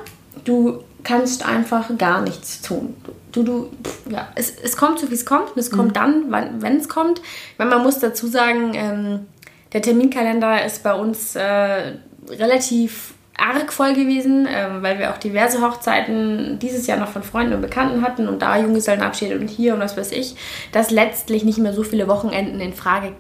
Du 0.43 0.84
kannst 1.04 1.45
einfach 1.45 1.89
gar 1.97 2.21
nichts 2.21 2.62
tun. 2.62 2.95
Du, 3.32 3.43
du, 3.43 3.69
ja, 4.10 4.28
es, 4.36 4.54
es 4.62 4.76
kommt 4.76 5.00
so, 5.00 5.10
wie 5.10 5.13
es 5.13 5.26
kommt 5.26 5.52
und 5.52 5.58
es 5.58 5.71
kommt 5.71 5.89
mhm. 5.89 5.93
dann, 5.93 6.62
wenn 6.62 6.78
es 6.78 6.89
kommt. 6.89 7.21
Weil 7.58 7.67
man 7.67 7.84
muss 7.84 8.00
dazu 8.00 8.28
sagen, 8.28 8.73
ähm, 8.73 9.28
der 9.73 9.82
Terminkalender 9.82 10.65
ist 10.65 10.84
bei 10.84 10.93
uns 10.93 11.36
äh, 11.36 11.93
relativ 12.30 13.13
arg 13.38 13.71
voll 13.71 13.93
gewesen, 13.93 14.47
ähm, 14.50 14.82
weil 14.82 15.00
wir 15.00 15.12
auch 15.12 15.17
diverse 15.17 15.62
Hochzeiten 15.62 16.58
dieses 16.60 16.88
Jahr 16.88 16.97
noch 16.97 17.10
von 17.10 17.23
Freunden 17.23 17.54
und 17.54 17.62
Bekannten 17.62 18.02
hatten 18.02 18.28
und 18.28 18.41
da 18.41 18.58
Junggesellenabschiede 18.58 19.38
und 19.38 19.47
hier 19.47 19.76
und 19.76 19.80
was 19.80 19.95
weiß 19.95 20.12
ich, 20.12 20.36
dass 20.71 20.89
letztlich 20.89 21.43
nicht 21.43 21.60
mehr 21.60 21.73
so 21.73 21.84
viele 21.84 22.08
Wochenenden 22.08 22.60
in 22.60 22.73
Frage 22.73 23.13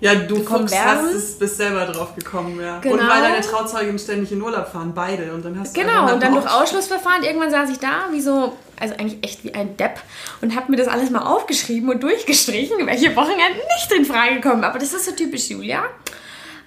Ja, 0.00 0.14
du 0.14 0.36
Fuchs 0.36 0.78
hast 0.78 1.14
es, 1.14 1.38
bist 1.38 1.56
selber 1.56 1.86
drauf 1.86 2.14
gekommen, 2.14 2.60
ja. 2.60 2.78
Genau. 2.80 2.94
Und 2.94 3.08
weil 3.08 3.22
deine 3.22 3.40
Trauzeugen 3.40 3.98
ständig 3.98 4.30
in 4.32 4.42
Urlaub 4.42 4.68
fahren, 4.68 4.92
beide. 4.94 5.32
Und 5.32 5.44
dann 5.44 5.58
hast 5.58 5.76
du 5.76 5.80
Genau, 5.80 6.12
und 6.12 6.22
dann 6.22 6.34
durch 6.34 6.48
Ausschlussverfahren, 6.48 7.24
irgendwann 7.24 7.50
saß 7.50 7.70
ich 7.70 7.78
da, 7.78 8.08
wie 8.12 8.20
so, 8.20 8.56
also 8.78 8.94
eigentlich 8.94 9.24
echt 9.24 9.44
wie 9.44 9.54
ein 9.54 9.76
Depp 9.76 10.00
und 10.42 10.54
habe 10.54 10.70
mir 10.70 10.76
das 10.76 10.88
alles 10.88 11.10
mal 11.10 11.22
aufgeschrieben 11.22 11.88
und 11.88 12.02
durchgestrichen, 12.02 12.86
welche 12.86 13.16
Wochenenden 13.16 13.60
nicht 13.76 13.92
in 13.92 14.04
Frage 14.04 14.40
kommen. 14.40 14.62
Aber 14.62 14.78
das 14.78 14.92
ist 14.92 15.06
so 15.06 15.12
typisch 15.12 15.48
Julia. 15.48 15.82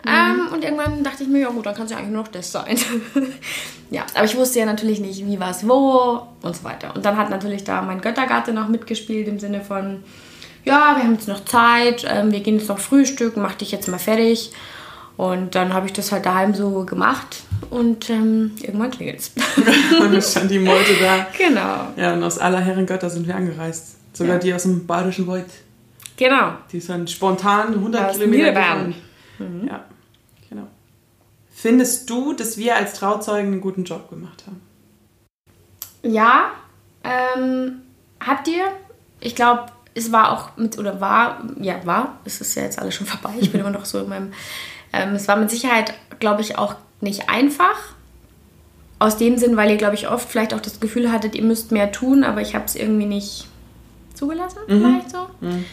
Mhm. 0.03 0.11
Ähm, 0.11 0.53
und 0.53 0.63
irgendwann 0.63 1.03
dachte 1.03 1.23
ich 1.23 1.29
mir, 1.29 1.41
ja 1.41 1.49
gut, 1.49 1.65
dann 1.65 1.75
kann 1.75 1.85
es 1.85 1.91
ja 1.91 1.97
eigentlich 1.97 2.11
nur 2.11 2.23
noch 2.23 2.31
das 2.31 2.51
sein. 2.51 2.77
ja, 3.91 4.05
aber 4.13 4.25
ich 4.25 4.35
wusste 4.35 4.59
ja 4.59 4.65
natürlich 4.65 4.99
nicht, 4.99 5.25
wie, 5.25 5.39
was, 5.39 5.67
wo 5.67 6.27
und 6.41 6.55
so 6.55 6.63
weiter. 6.63 6.95
Und 6.95 7.05
dann 7.05 7.17
hat 7.17 7.29
natürlich 7.29 7.63
da 7.63 7.81
mein 7.81 8.01
Göttergatte 8.01 8.53
noch 8.53 8.67
mitgespielt 8.67 9.27
im 9.27 9.39
Sinne 9.39 9.61
von, 9.61 10.03
ja, 10.63 10.95
wir 10.95 11.03
haben 11.03 11.13
jetzt 11.13 11.27
noch 11.27 11.45
Zeit, 11.45 12.05
ähm, 12.07 12.31
wir 12.31 12.39
gehen 12.41 12.57
jetzt 12.57 12.69
noch 12.69 12.79
frühstücken, 12.79 13.41
mach 13.41 13.55
dich 13.55 13.71
jetzt 13.71 13.87
mal 13.87 13.99
fertig. 13.99 14.51
Und 15.17 15.55
dann 15.55 15.73
habe 15.73 15.85
ich 15.85 15.93
das 15.93 16.11
halt 16.11 16.25
daheim 16.25 16.55
so 16.55 16.83
gemacht 16.85 17.43
und 17.69 18.09
ähm, 18.09 18.53
irgendwann 18.61 18.89
klingelt's. 18.89 19.31
und 20.01 20.13
dann 20.13 20.21
stand 20.21 20.49
die 20.49 20.59
Meute 20.59 20.93
da. 20.99 21.27
Genau. 21.37 21.87
Ja, 21.95 22.13
und 22.13 22.23
aus 22.23 22.39
aller 22.39 22.59
Herren 22.59 22.85
Götter 22.85 23.09
sind 23.09 23.27
wir 23.27 23.35
angereist. 23.35 23.97
Sogar 24.13 24.35
ja. 24.35 24.39
die 24.39 24.53
aus 24.53 24.63
dem 24.63 24.85
Bayerischen 24.87 25.27
Wald. 25.27 25.45
Genau. 26.17 26.53
Die 26.71 26.79
sind 26.79 27.09
spontan 27.09 27.73
100 27.73 28.09
aus 28.09 28.17
Kilometer 28.17 28.51
gefahren. 28.51 28.95
Mhm. 29.39 29.67
Ja. 29.67 29.85
Findest 31.61 32.09
du, 32.09 32.33
dass 32.33 32.57
wir 32.57 32.75
als 32.75 32.93
Trauzeugen 32.93 33.51
einen 33.51 33.61
guten 33.61 33.83
Job 33.83 34.09
gemacht 34.09 34.45
haben? 34.47 34.61
Ja, 36.01 36.53
ähm, 37.03 37.83
habt 38.19 38.47
ihr? 38.47 38.63
Ich 39.19 39.35
glaube, 39.35 39.67
es 39.93 40.11
war 40.11 40.31
auch 40.31 40.57
mit, 40.57 40.79
oder 40.79 40.99
war, 40.99 41.43
ja, 41.59 41.85
war, 41.85 42.17
es 42.25 42.41
ist 42.41 42.55
ja 42.55 42.63
jetzt 42.63 42.79
alles 42.79 42.95
schon 42.95 43.05
vorbei, 43.05 43.35
ich 43.39 43.51
bin 43.51 43.61
immer 43.61 43.69
noch 43.69 43.85
so 43.85 43.99
in 43.99 44.09
meinem, 44.09 44.33
ähm, 44.91 45.13
es 45.13 45.27
war 45.27 45.35
mit 45.35 45.51
Sicherheit, 45.51 45.93
glaube 46.19 46.41
ich, 46.41 46.57
auch 46.57 46.77
nicht 46.99 47.29
einfach. 47.29 47.93
Aus 48.97 49.17
dem 49.17 49.37
Sinn, 49.37 49.55
weil 49.55 49.69
ihr, 49.69 49.77
glaube 49.77 49.93
ich, 49.93 50.07
oft 50.07 50.27
vielleicht 50.27 50.55
auch 50.55 50.61
das 50.61 50.79
Gefühl 50.79 51.11
hattet, 51.11 51.35
ihr 51.35 51.43
müsst 51.43 51.71
mehr 51.71 51.91
tun, 51.91 52.23
aber 52.23 52.41
ich 52.41 52.55
habe 52.55 52.65
es 52.65 52.75
irgendwie 52.75 53.05
nicht 53.05 53.47
zugelassen, 54.15 54.57
mhm. 54.67 54.81
vielleicht 54.81 55.11
so. 55.11 55.27
Mhm. 55.41 55.65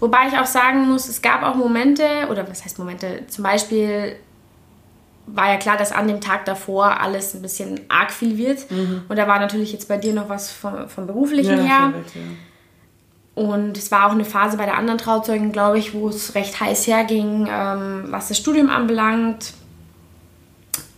Wobei 0.00 0.28
ich 0.28 0.38
auch 0.38 0.46
sagen 0.46 0.86
muss, 0.86 1.08
es 1.08 1.22
gab 1.22 1.42
auch 1.42 1.54
Momente, 1.54 2.04
oder 2.30 2.46
was 2.46 2.62
heißt 2.62 2.78
Momente, 2.78 3.22
zum 3.28 3.42
Beispiel 3.42 4.16
war 5.26 5.50
ja 5.50 5.56
klar, 5.58 5.76
dass 5.76 5.92
an 5.92 6.08
dem 6.08 6.20
Tag 6.20 6.44
davor 6.44 7.00
alles 7.00 7.34
ein 7.34 7.42
bisschen 7.42 7.80
arg 7.88 8.10
viel 8.10 8.36
wird. 8.36 8.70
Mhm. 8.70 9.02
Und 9.08 9.16
da 9.16 9.28
war 9.28 9.38
natürlich 9.38 9.72
jetzt 9.72 9.88
bei 9.88 9.96
dir 9.96 10.12
noch 10.12 10.28
was 10.28 10.50
vom, 10.50 10.88
vom 10.88 11.06
beruflichen 11.06 11.58
ja, 11.58 11.62
her. 11.62 11.92
Ja. 12.14 13.42
Und 13.42 13.78
es 13.78 13.90
war 13.90 14.06
auch 14.06 14.12
eine 14.12 14.24
Phase 14.24 14.56
bei 14.56 14.64
der 14.64 14.76
anderen 14.76 14.98
Trauzeugin, 14.98 15.52
glaube 15.52 15.78
ich, 15.78 15.94
wo 15.94 16.08
es 16.08 16.34
recht 16.34 16.60
heiß 16.60 16.86
herging, 16.86 17.48
ähm, 17.50 18.04
was 18.08 18.28
das 18.28 18.38
Studium 18.38 18.68
anbelangt. 18.68 19.54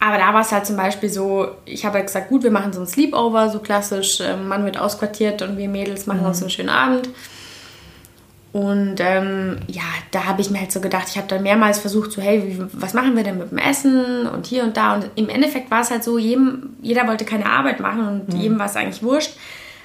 Aber 0.01 0.19
da 0.19 0.35
war 0.35 0.41
es 0.41 0.51
halt 0.51 0.67
zum 0.67 0.77
Beispiel 0.77 1.09
so, 1.09 1.51
ich 1.65 1.85
habe 1.85 1.99
halt 1.99 2.07
gesagt, 2.07 2.29
gut, 2.29 2.43
wir 2.43 2.51
machen 2.51 2.73
so 2.73 2.81
ein 2.81 2.87
Sleepover, 2.89 3.51
so 3.51 3.61
klassisch, 3.61 4.21
ähm, 4.21 4.49
Mann 4.49 4.65
wird 4.65 4.77
ausquartiert 4.77 5.43
und 5.43 5.57
wir 5.59 5.69
Mädels 5.69 6.07
machen 6.07 6.23
mhm. 6.23 6.27
uns 6.27 6.41
einen 6.41 6.51
schönen 6.51 6.71
Abend. 6.71 7.09
Und 8.53 8.97
ähm, 8.99 9.57
ja, 9.67 9.83
da 10.11 10.25
habe 10.25 10.43
ich 10.43 10.51
mir 10.51 10.61
halt 10.61 10.73
so 10.73 10.81
gedacht, 10.81 11.07
ich 11.09 11.17
habe 11.17 11.27
dann 11.27 11.43
mehrmals 11.43 11.79
versucht, 11.79 12.13
so, 12.13 12.21
hey, 12.21 12.43
wie, 12.47 12.67
was 12.75 12.93
machen 12.93 13.17
wir 13.17 13.25
denn 13.25 13.39
mit 13.39 13.51
dem 13.51 13.57
Essen 13.57 14.27
und 14.27 14.47
hier 14.47 14.63
und 14.63 14.77
da. 14.77 14.95
Und 14.95 15.11
im 15.15 15.31
Endeffekt 15.31 15.71
war 15.71 15.81
es 15.81 15.91
halt 15.91 16.05
so, 16.05 16.19
jedem, 16.19 16.77
jeder 16.83 17.07
wollte 17.07 17.25
keine 17.25 17.47
Arbeit 17.47 17.81
machen 17.81 18.07
und 18.07 18.35
mhm. 18.35 18.41
jedem 18.41 18.59
war 18.59 18.67
es 18.67 18.77
eigentlich 18.77 19.03
wurscht. 19.03 19.33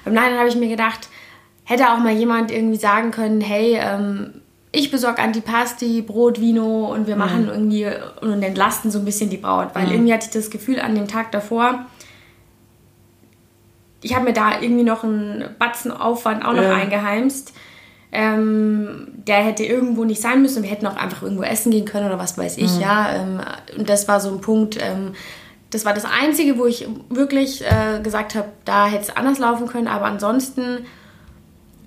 Im 0.04 0.12
Nachhinein 0.12 0.38
habe 0.38 0.48
ich 0.50 0.56
mir 0.56 0.68
gedacht, 0.68 1.08
hätte 1.64 1.90
auch 1.90 1.98
mal 1.98 2.12
jemand 2.12 2.50
irgendwie 2.50 2.76
sagen 2.76 3.10
können, 3.10 3.40
hey, 3.40 3.78
ähm, 3.80 4.42
ich 4.70 4.90
besorge 4.90 5.22
Antipasti, 5.22 6.02
Brot, 6.02 6.38
Vino 6.38 6.92
und 6.92 7.06
wir 7.06 7.14
mhm. 7.14 7.20
machen 7.20 7.48
irgendwie 7.48 7.86
und 8.20 8.42
entlasten 8.42 8.90
so 8.90 8.98
ein 8.98 9.04
bisschen 9.06 9.30
die 9.30 9.38
Braut. 9.38 9.74
Weil 9.74 9.86
mhm. 9.86 9.92
irgendwie 9.92 10.12
hatte 10.12 10.26
ich 10.26 10.32
das 10.32 10.50
Gefühl 10.50 10.78
an 10.78 10.94
dem 10.94 11.08
Tag 11.08 11.32
davor, 11.32 11.86
ich 14.02 14.14
habe 14.14 14.26
mir 14.26 14.32
da 14.32 14.60
irgendwie 14.60 14.84
noch 14.84 15.04
einen 15.04 15.44
Batzen 15.58 15.90
Aufwand 15.90 16.44
auch 16.44 16.52
noch 16.52 16.62
ja. 16.62 16.74
eingeheimst. 16.74 17.52
Ähm, 18.10 19.08
der 19.26 19.44
hätte 19.44 19.64
irgendwo 19.64 20.04
nicht 20.04 20.22
sein 20.22 20.40
müssen. 20.40 20.62
Wir 20.62 20.70
hätten 20.70 20.86
auch 20.86 20.96
einfach 20.96 21.22
irgendwo 21.22 21.42
essen 21.42 21.70
gehen 21.70 21.84
können 21.84 22.06
oder 22.06 22.18
was 22.18 22.38
weiß 22.38 22.56
ich, 22.56 22.74
mhm. 22.76 22.80
ja. 22.80 23.14
Ähm, 23.14 23.40
und 23.76 23.88
das 23.88 24.08
war 24.08 24.20
so 24.20 24.30
ein 24.30 24.40
Punkt, 24.40 24.78
ähm, 24.80 25.12
das 25.70 25.84
war 25.84 25.92
das 25.92 26.04
Einzige, 26.04 26.58
wo 26.58 26.66
ich 26.66 26.88
wirklich 27.10 27.62
äh, 27.62 28.00
gesagt 28.02 28.34
habe, 28.34 28.48
da 28.64 28.86
hätte 28.86 29.02
es 29.02 29.16
anders 29.16 29.38
laufen 29.38 29.66
können. 29.66 29.88
Aber 29.88 30.06
ansonsten 30.06 30.86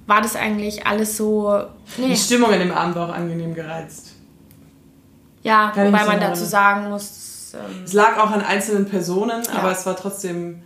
war 0.05 0.21
das 0.21 0.35
eigentlich 0.35 0.85
alles 0.85 1.17
so. 1.17 1.63
Nee. 1.97 2.09
Die 2.09 2.17
Stimmung 2.17 2.51
in 2.51 2.59
dem 2.59 2.71
Abend 2.71 2.95
war 2.95 3.09
auch 3.09 3.13
angenehm 3.13 3.55
gereizt. 3.55 4.11
Ja, 5.41 5.71
Kann 5.73 5.87
wobei 5.87 6.05
man 6.05 6.19
dazu 6.19 6.43
sagen 6.43 6.89
muss. 6.89 7.53
Ähm, 7.55 7.83
es 7.83 7.93
lag 7.93 8.17
auch 8.17 8.29
an 8.29 8.41
einzelnen 8.41 8.85
Personen, 8.85 9.43
ja. 9.43 9.59
aber 9.59 9.71
es 9.71 9.85
war 9.85 9.95
trotzdem. 9.95 10.61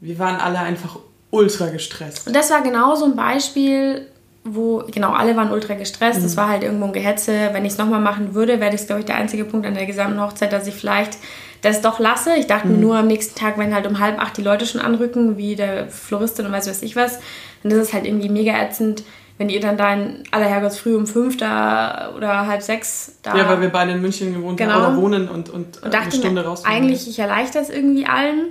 Wir 0.00 0.18
waren 0.18 0.36
alle 0.36 0.58
einfach 0.58 0.98
ultra 1.30 1.68
gestresst. 1.68 2.26
Und 2.26 2.36
das 2.36 2.50
war 2.50 2.60
genau 2.62 2.94
so 2.96 3.06
ein 3.06 3.16
Beispiel, 3.16 4.08
wo, 4.44 4.82
genau, 4.90 5.12
alle 5.12 5.36
waren 5.36 5.52
ultra 5.52 5.74
gestresst. 5.74 6.18
Mhm. 6.18 6.24
Das 6.24 6.36
war 6.36 6.48
halt 6.48 6.64
irgendwo 6.64 6.86
ein 6.86 6.92
Gehetze. 6.92 7.50
Wenn 7.52 7.64
ich 7.64 7.72
es 7.72 7.78
nochmal 7.78 8.00
machen 8.00 8.34
würde, 8.34 8.60
wäre 8.60 8.72
das, 8.72 8.86
glaube 8.86 9.00
ich, 9.00 9.06
der 9.06 9.16
einzige 9.16 9.44
Punkt 9.44 9.66
an 9.66 9.74
der 9.74 9.86
gesamten 9.86 10.20
Hochzeit, 10.20 10.52
dass 10.52 10.66
ich 10.66 10.74
vielleicht 10.74 11.18
das 11.60 11.80
doch 11.80 12.00
lasse. 12.00 12.34
Ich 12.34 12.48
dachte 12.48 12.66
mhm. 12.66 12.74
mir 12.74 12.80
nur 12.80 12.96
am 12.98 13.06
nächsten 13.06 13.38
Tag, 13.38 13.56
wenn 13.56 13.74
halt 13.74 13.86
um 13.86 14.00
halb 14.00 14.20
acht 14.20 14.36
die 14.36 14.42
Leute 14.42 14.66
schon 14.66 14.80
anrücken, 14.80 15.36
wie 15.36 15.54
der 15.54 15.88
Floristin 15.88 16.46
und 16.46 16.52
weiß 16.52 16.68
was 16.68 16.82
ich 16.82 16.96
was, 16.96 17.20
dann 17.62 17.70
ist 17.70 17.78
es 17.78 17.92
halt 17.92 18.04
irgendwie 18.04 18.28
mega 18.28 18.52
ätzend, 18.60 19.04
wenn 19.38 19.48
ihr 19.48 19.60
dann 19.60 19.76
da 19.76 19.94
in 19.94 20.24
aller 20.32 20.46
Herrgotts 20.46 20.78
früh 20.78 20.96
um 20.96 21.06
fünf 21.06 21.36
da 21.36 22.12
oder 22.16 22.46
halb 22.48 22.62
sechs 22.62 23.18
da. 23.22 23.36
Ja, 23.36 23.48
weil 23.48 23.60
wir 23.60 23.68
beide 23.68 23.92
in 23.92 24.02
München 24.02 24.34
gewohnt 24.34 24.58
genau. 24.58 24.72
haben 24.72 24.94
oder 24.94 25.02
wohnen 25.02 25.28
und, 25.28 25.50
und, 25.50 25.82
und 25.82 25.94
dachte 25.94 26.10
eine 26.10 26.12
Stunde 26.12 26.44
raus. 26.44 26.64
Eigentlich, 26.64 27.08
ich 27.08 27.18
erleichter 27.18 27.60
es 27.60 27.70
irgendwie 27.70 28.06
allen. 28.06 28.50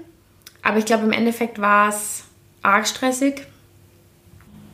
Aber 0.64 0.78
ich 0.78 0.86
glaube, 0.86 1.04
im 1.04 1.12
Endeffekt 1.12 1.60
war 1.60 1.90
es 1.90 2.24
arg 2.62 2.88
stressig. 2.88 3.48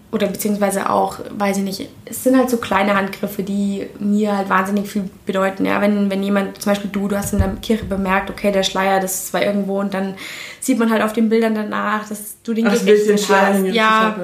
Oder 0.09 0.27
beziehungsweise 0.27 0.89
auch, 0.89 1.19
weiß 1.37 1.57
ich 1.57 1.63
nicht, 1.63 1.89
es 2.05 2.23
sind 2.23 2.37
halt 2.37 2.49
so 2.49 2.57
kleine 2.57 2.95
Handgriffe, 2.95 3.43
die 3.43 3.87
mir 3.99 4.37
halt 4.37 4.49
wahnsinnig 4.49 4.89
viel 4.89 5.09
bedeuten. 5.25 5.65
Ja, 5.65 5.81
wenn, 5.81 6.09
wenn 6.09 6.23
jemand, 6.23 6.61
zum 6.61 6.71
Beispiel 6.71 6.89
du, 6.89 7.09
du 7.09 7.17
hast 7.17 7.33
in 7.33 7.39
der 7.39 7.49
Kirche 7.61 7.83
bemerkt, 7.83 8.29
okay, 8.29 8.53
der 8.53 8.63
Schleier, 8.63 9.01
das 9.01 9.33
war 9.33 9.43
irgendwo 9.43 9.81
und 9.81 9.93
dann 9.93 10.15
sieht 10.61 10.79
man 10.79 10.91
halt 10.91 11.01
auf 11.01 11.11
den 11.11 11.27
Bildern 11.27 11.55
danach, 11.55 12.07
dass 12.07 12.41
du 12.43 12.53
den 12.53 12.67
Ach, 12.67 12.73
gerichtet 12.73 13.27
hast. 13.29 13.65
Ja. 13.65 14.15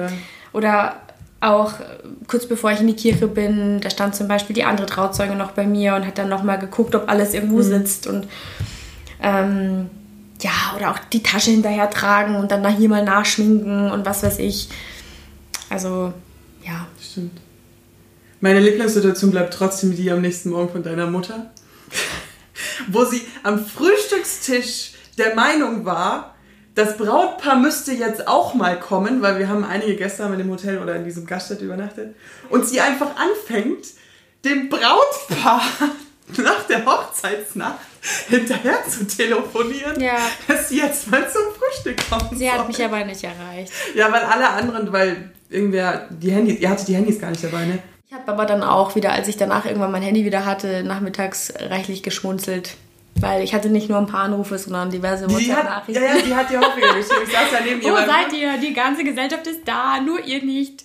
Oder 0.54 0.96
auch 1.40 1.74
kurz 2.26 2.46
bevor 2.46 2.72
ich 2.72 2.80
in 2.80 2.86
die 2.86 2.96
Kirche 2.96 3.28
bin, 3.28 3.80
da 3.80 3.90
stand 3.90 4.14
zum 4.14 4.26
Beispiel 4.26 4.54
die 4.54 4.64
andere 4.64 4.86
Trauzeuge 4.86 5.34
noch 5.34 5.52
bei 5.52 5.66
mir 5.66 5.94
und 5.94 6.06
hat 6.06 6.16
dann 6.16 6.30
nochmal 6.30 6.58
geguckt, 6.58 6.94
ob 6.94 7.10
alles 7.10 7.34
irgendwo 7.34 7.58
mhm. 7.58 7.62
sitzt 7.62 8.06
und 8.06 8.26
ähm, 9.22 9.90
ja, 10.40 10.50
oder 10.76 10.90
auch 10.90 10.98
die 11.12 11.22
Tasche 11.22 11.50
hinterher 11.50 11.90
tragen 11.90 12.36
und 12.36 12.50
dann 12.50 12.62
nach 12.62 12.76
hier 12.76 12.88
mal 12.88 13.04
nachschminken 13.04 13.90
und 13.90 14.06
was 14.06 14.22
weiß 14.22 14.38
ich. 14.38 14.68
Also, 15.70 16.12
ja. 16.64 16.86
Stimmt. 17.00 17.40
Meine 18.40 18.60
Lieblingssituation 18.60 19.30
bleibt 19.30 19.54
trotzdem 19.54 19.96
die 19.96 20.10
am 20.10 20.20
nächsten 20.20 20.50
Morgen 20.50 20.70
von 20.70 20.82
deiner 20.82 21.06
Mutter, 21.06 21.50
wo 22.88 23.04
sie 23.04 23.22
am 23.42 23.64
Frühstückstisch 23.64 24.92
der 25.16 25.34
Meinung 25.34 25.84
war, 25.84 26.34
das 26.74 26.96
Brautpaar 26.96 27.56
müsste 27.56 27.92
jetzt 27.92 28.26
auch 28.26 28.54
mal 28.54 28.78
kommen, 28.78 29.22
weil 29.22 29.38
wir 29.38 29.48
haben 29.48 29.64
einige 29.64 29.94
Gäste 29.94 30.24
in 30.24 30.38
dem 30.38 30.50
Hotel 30.50 30.78
oder 30.78 30.96
in 30.96 31.04
diesem 31.04 31.24
Gaststätte 31.24 31.64
übernachtet 31.64 32.16
und 32.50 32.66
sie 32.66 32.80
einfach 32.80 33.10
anfängt, 33.16 33.86
dem 34.44 34.68
Brautpaar 34.68 35.62
nach 36.36 36.64
der 36.64 36.84
Hochzeitsnacht 36.84 37.78
hinterher 38.28 38.78
zu 38.88 39.06
telefonieren, 39.06 40.00
ja. 40.00 40.18
dass 40.48 40.68
sie 40.68 40.78
jetzt 40.78 41.10
mal 41.10 41.24
zum 41.30 41.42
Frühstück 41.54 41.96
kommen. 42.10 42.36
Sie 42.36 42.44
soll. 42.44 42.58
hat 42.58 42.68
mich 42.68 42.84
aber 42.84 43.04
nicht 43.04 43.22
erreicht. 43.22 43.72
Ja, 43.94 44.10
weil 44.10 44.22
alle 44.22 44.48
anderen, 44.48 44.92
weil 44.92 45.30
irgendwer 45.54 46.08
die 46.10 46.30
Handys, 46.30 46.58
ihr 46.60 46.68
hattet 46.68 46.88
die 46.88 46.96
Handys 46.96 47.20
gar 47.20 47.30
nicht 47.30 47.42
dabei, 47.42 47.64
ne? 47.64 47.78
Ich 48.06 48.12
habe 48.14 48.30
aber 48.30 48.44
dann 48.44 48.62
auch 48.62 48.94
wieder, 48.94 49.12
als 49.12 49.28
ich 49.28 49.36
danach 49.36 49.64
irgendwann 49.64 49.90
mein 49.90 50.02
Handy 50.02 50.24
wieder 50.24 50.44
hatte, 50.44 50.84
nachmittags 50.84 51.52
reichlich 51.58 52.02
geschmunzelt. 52.02 52.76
Weil 53.16 53.42
ich 53.44 53.54
hatte 53.54 53.70
nicht 53.70 53.88
nur 53.88 53.98
ein 53.98 54.06
paar 54.06 54.22
Anrufe, 54.24 54.58
sondern 54.58 54.90
diverse 54.90 55.30
WhatsApp-Nachrichten. 55.30 56.02
Ja, 56.02 56.16
ja, 56.16 56.22
die 56.22 56.34
hat 56.34 56.50
die 56.50 56.58
häufiger 56.58 56.94
geschrieben. 56.94 57.22
Ich 57.24 57.32
saß 57.32 57.48
daneben 57.52 57.82
Wo 57.82 57.94
seid 57.94 58.32
ihr? 58.32 58.58
Die 58.58 58.72
ganze 58.74 59.04
Gesellschaft 59.04 59.46
ist 59.46 59.60
da, 59.64 60.00
nur 60.00 60.22
ihr 60.24 60.42
nicht. 60.44 60.84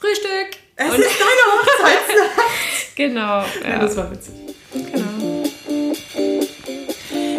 Frühstück! 0.00 0.58
Es 0.76 0.92
Und 0.92 1.00
ist 1.00 1.10
deine 1.20 1.86
Hochzeitsnacht! 1.92 2.96
genau. 2.96 3.20
Ja. 3.20 3.68
ja, 3.68 3.78
das 3.78 3.96
war 3.96 4.10
witzig. 4.10 4.32
Genau. 4.72 5.44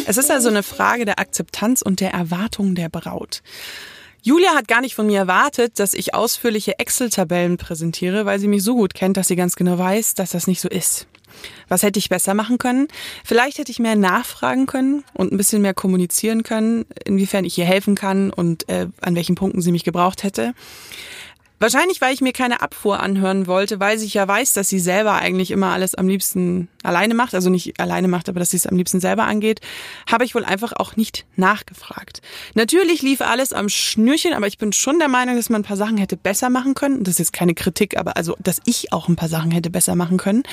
Es 0.06 0.18
ist 0.18 0.30
also 0.30 0.50
eine 0.50 0.64
Frage 0.64 1.06
der 1.06 1.20
Akzeptanz 1.20 1.82
und 1.82 2.00
der 2.00 2.12
Erwartung 2.12 2.76
der 2.76 2.90
Braut. 2.90 3.42
Julia 4.26 4.56
hat 4.56 4.70
gar 4.70 4.80
nicht 4.80 4.96
von 4.96 5.06
mir 5.06 5.20
erwartet, 5.20 5.80
dass 5.80 5.94
ich 5.94 6.14
ausführliche 6.14 6.80
Excel-Tabellen 6.80 7.58
präsentiere, 7.58 8.26
weil 8.26 8.40
sie 8.40 8.48
mich 8.48 8.64
so 8.64 8.74
gut 8.74 8.94
kennt, 8.94 9.18
dass 9.18 9.28
sie 9.28 9.36
ganz 9.36 9.58
genau 9.58 9.78
weiß, 9.78 10.14
dass 10.14 10.32
das 10.32 10.48
nicht 10.48 10.62
so 10.62 10.70
ist. 10.70 11.08
Was 11.68 11.84
hätte 11.84 12.00
ich 12.00 12.08
besser 12.08 12.34
machen 12.34 12.58
können? 12.58 12.88
Vielleicht 13.26 13.58
hätte 13.58 13.72
ich 13.72 13.80
mehr 13.80 13.98
nachfragen 13.98 14.66
können 14.66 15.04
und 15.14 15.34
ein 15.34 15.38
bisschen 15.38 15.62
mehr 15.62 15.74
kommunizieren 15.74 16.44
können, 16.44 16.86
inwiefern 17.04 17.44
ich 17.44 17.58
ihr 17.58 17.66
helfen 17.66 17.96
kann 17.96 18.30
und 18.30 18.70
äh, 18.70 18.88
an 19.02 19.16
welchen 19.16 19.36
Punkten 19.36 19.62
sie 19.62 19.74
mich 19.74 19.84
gebraucht 19.84 20.24
hätte. 20.24 20.54
Wahrscheinlich, 21.64 22.02
weil 22.02 22.14
ich 22.14 22.20
mir 22.20 22.34
keine 22.34 22.62
Abfuhr 22.62 23.00
anhören 23.00 23.48
wollte, 23.48 23.80
weil 23.80 23.98
ich 24.04 24.14
ja 24.14 24.28
weiß, 24.28 24.52
dass 24.52 24.68
sie 24.68 24.80
selber 24.80 25.14
eigentlich 25.14 25.50
immer 25.50 25.68
alles 25.68 25.96
am 25.96 26.10
liebsten 26.10 26.68
alleine 26.84 27.14
macht, 27.14 27.34
also 27.34 27.50
nicht 27.50 27.80
alleine 27.80 28.10
macht, 28.10 28.28
aber 28.28 28.42
dass 28.42 28.50
sie 28.50 28.58
es 28.58 28.68
am 28.68 28.76
liebsten 28.76 29.00
selber 29.00 29.24
angeht, 29.24 29.62
habe 30.12 30.26
ich 30.26 30.36
wohl 30.36 30.44
einfach 30.44 30.74
auch 30.74 30.98
nicht 30.98 31.26
nachgefragt. 31.38 32.22
Natürlich 32.54 33.02
lief 33.02 33.22
alles 33.22 33.54
am 33.54 33.70
Schnürchen, 33.70 34.34
aber 34.34 34.46
ich 34.48 34.58
bin 34.58 34.74
schon 34.74 35.00
der 35.00 35.08
Meinung, 35.08 35.38
dass 35.38 35.50
man 35.50 35.62
ein 35.62 35.64
paar 35.64 35.78
Sachen 35.78 35.96
hätte 35.96 36.18
besser 36.18 36.50
machen 36.50 36.74
können. 36.74 37.06
Das 37.06 37.14
ist 37.14 37.20
jetzt 37.20 37.32
keine 37.32 37.54
Kritik, 37.54 37.96
aber 37.98 38.18
also, 38.18 38.36
dass 38.44 38.60
ich 38.66 38.92
auch 38.92 39.08
ein 39.08 39.16
paar 39.16 39.30
Sachen 39.30 39.52
hätte 39.52 39.70
besser 39.70 39.96
machen 39.96 40.18
können. 40.18 40.44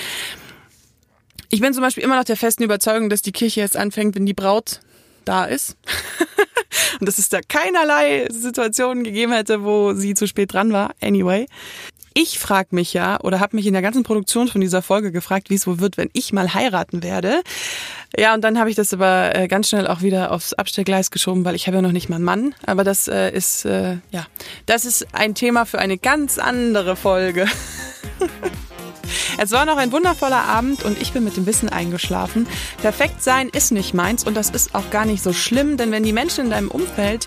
Ich 1.48 1.60
bin 1.60 1.74
zum 1.74 1.82
Beispiel 1.82 2.04
immer 2.04 2.18
noch 2.18 2.22
der 2.22 2.36
festen 2.36 2.62
Überzeugung, 2.62 3.10
dass 3.10 3.20
die 3.20 3.32
Kirche 3.32 3.58
jetzt 3.58 3.76
anfängt, 3.76 4.14
wenn 4.14 4.26
die 4.26 4.34
Braut 4.34 4.78
da 5.24 5.44
ist. 5.44 5.76
und 7.00 7.08
dass 7.08 7.18
es 7.18 7.28
da 7.28 7.40
keinerlei 7.46 8.26
Situationen 8.30 9.04
gegeben 9.04 9.32
hätte, 9.32 9.64
wo 9.64 9.94
sie 9.94 10.14
zu 10.14 10.26
spät 10.26 10.52
dran 10.52 10.72
war. 10.72 10.90
Anyway. 11.00 11.46
Ich 12.12 12.40
frage 12.40 12.74
mich 12.74 12.92
ja 12.92 13.20
oder 13.20 13.38
habe 13.38 13.54
mich 13.54 13.66
in 13.66 13.72
der 13.72 13.82
ganzen 13.82 14.02
Produktion 14.02 14.48
von 14.48 14.60
dieser 14.60 14.82
Folge 14.82 15.12
gefragt, 15.12 15.48
wie 15.48 15.54
es 15.54 15.68
wohl 15.68 15.78
wird, 15.78 15.96
wenn 15.96 16.10
ich 16.12 16.32
mal 16.32 16.54
heiraten 16.54 17.04
werde. 17.04 17.42
Ja, 18.18 18.34
und 18.34 18.42
dann 18.42 18.58
habe 18.58 18.68
ich 18.68 18.74
das 18.74 18.92
aber 18.92 19.36
äh, 19.36 19.46
ganz 19.46 19.68
schnell 19.68 19.86
auch 19.86 20.02
wieder 20.02 20.32
aufs 20.32 20.52
Abstellgleis 20.52 21.12
geschoben, 21.12 21.44
weil 21.44 21.54
ich 21.54 21.68
habe 21.68 21.76
ja 21.76 21.82
noch 21.82 21.92
nicht 21.92 22.08
mal 22.08 22.16
einen 22.16 22.24
Mann. 22.24 22.54
Aber 22.66 22.82
das 22.82 23.06
äh, 23.06 23.30
ist 23.30 23.64
äh, 23.64 23.98
ja, 24.10 24.26
das 24.66 24.84
ist 24.84 25.06
ein 25.14 25.36
Thema 25.36 25.66
für 25.66 25.78
eine 25.78 25.98
ganz 25.98 26.38
andere 26.38 26.96
Folge. 26.96 27.46
Es 29.38 29.50
war 29.52 29.64
noch 29.64 29.76
ein 29.76 29.92
wundervoller 29.92 30.44
Abend 30.44 30.82
und 30.82 31.00
ich 31.00 31.12
bin 31.12 31.24
mit 31.24 31.36
dem 31.36 31.46
Wissen 31.46 31.68
eingeschlafen. 31.68 32.46
Perfekt 32.82 33.22
sein 33.22 33.48
ist 33.48 33.72
nicht 33.72 33.94
meins 33.94 34.24
und 34.24 34.34
das 34.34 34.50
ist 34.50 34.74
auch 34.74 34.90
gar 34.90 35.04
nicht 35.04 35.22
so 35.22 35.32
schlimm, 35.32 35.76
denn 35.76 35.92
wenn 35.92 36.02
die 36.02 36.12
Menschen 36.12 36.46
in 36.46 36.50
deinem 36.50 36.70
Umfeld 36.70 37.26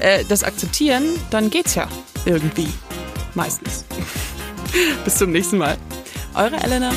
äh, 0.00 0.24
das 0.28 0.44
akzeptieren, 0.44 1.04
dann 1.30 1.50
geht's 1.50 1.74
ja 1.74 1.88
irgendwie. 2.24 2.68
Meistens. 3.34 3.84
Bis 5.04 5.16
zum 5.16 5.30
nächsten 5.32 5.58
Mal. 5.58 5.76
Eure 6.34 6.56
Elena. 6.56 6.90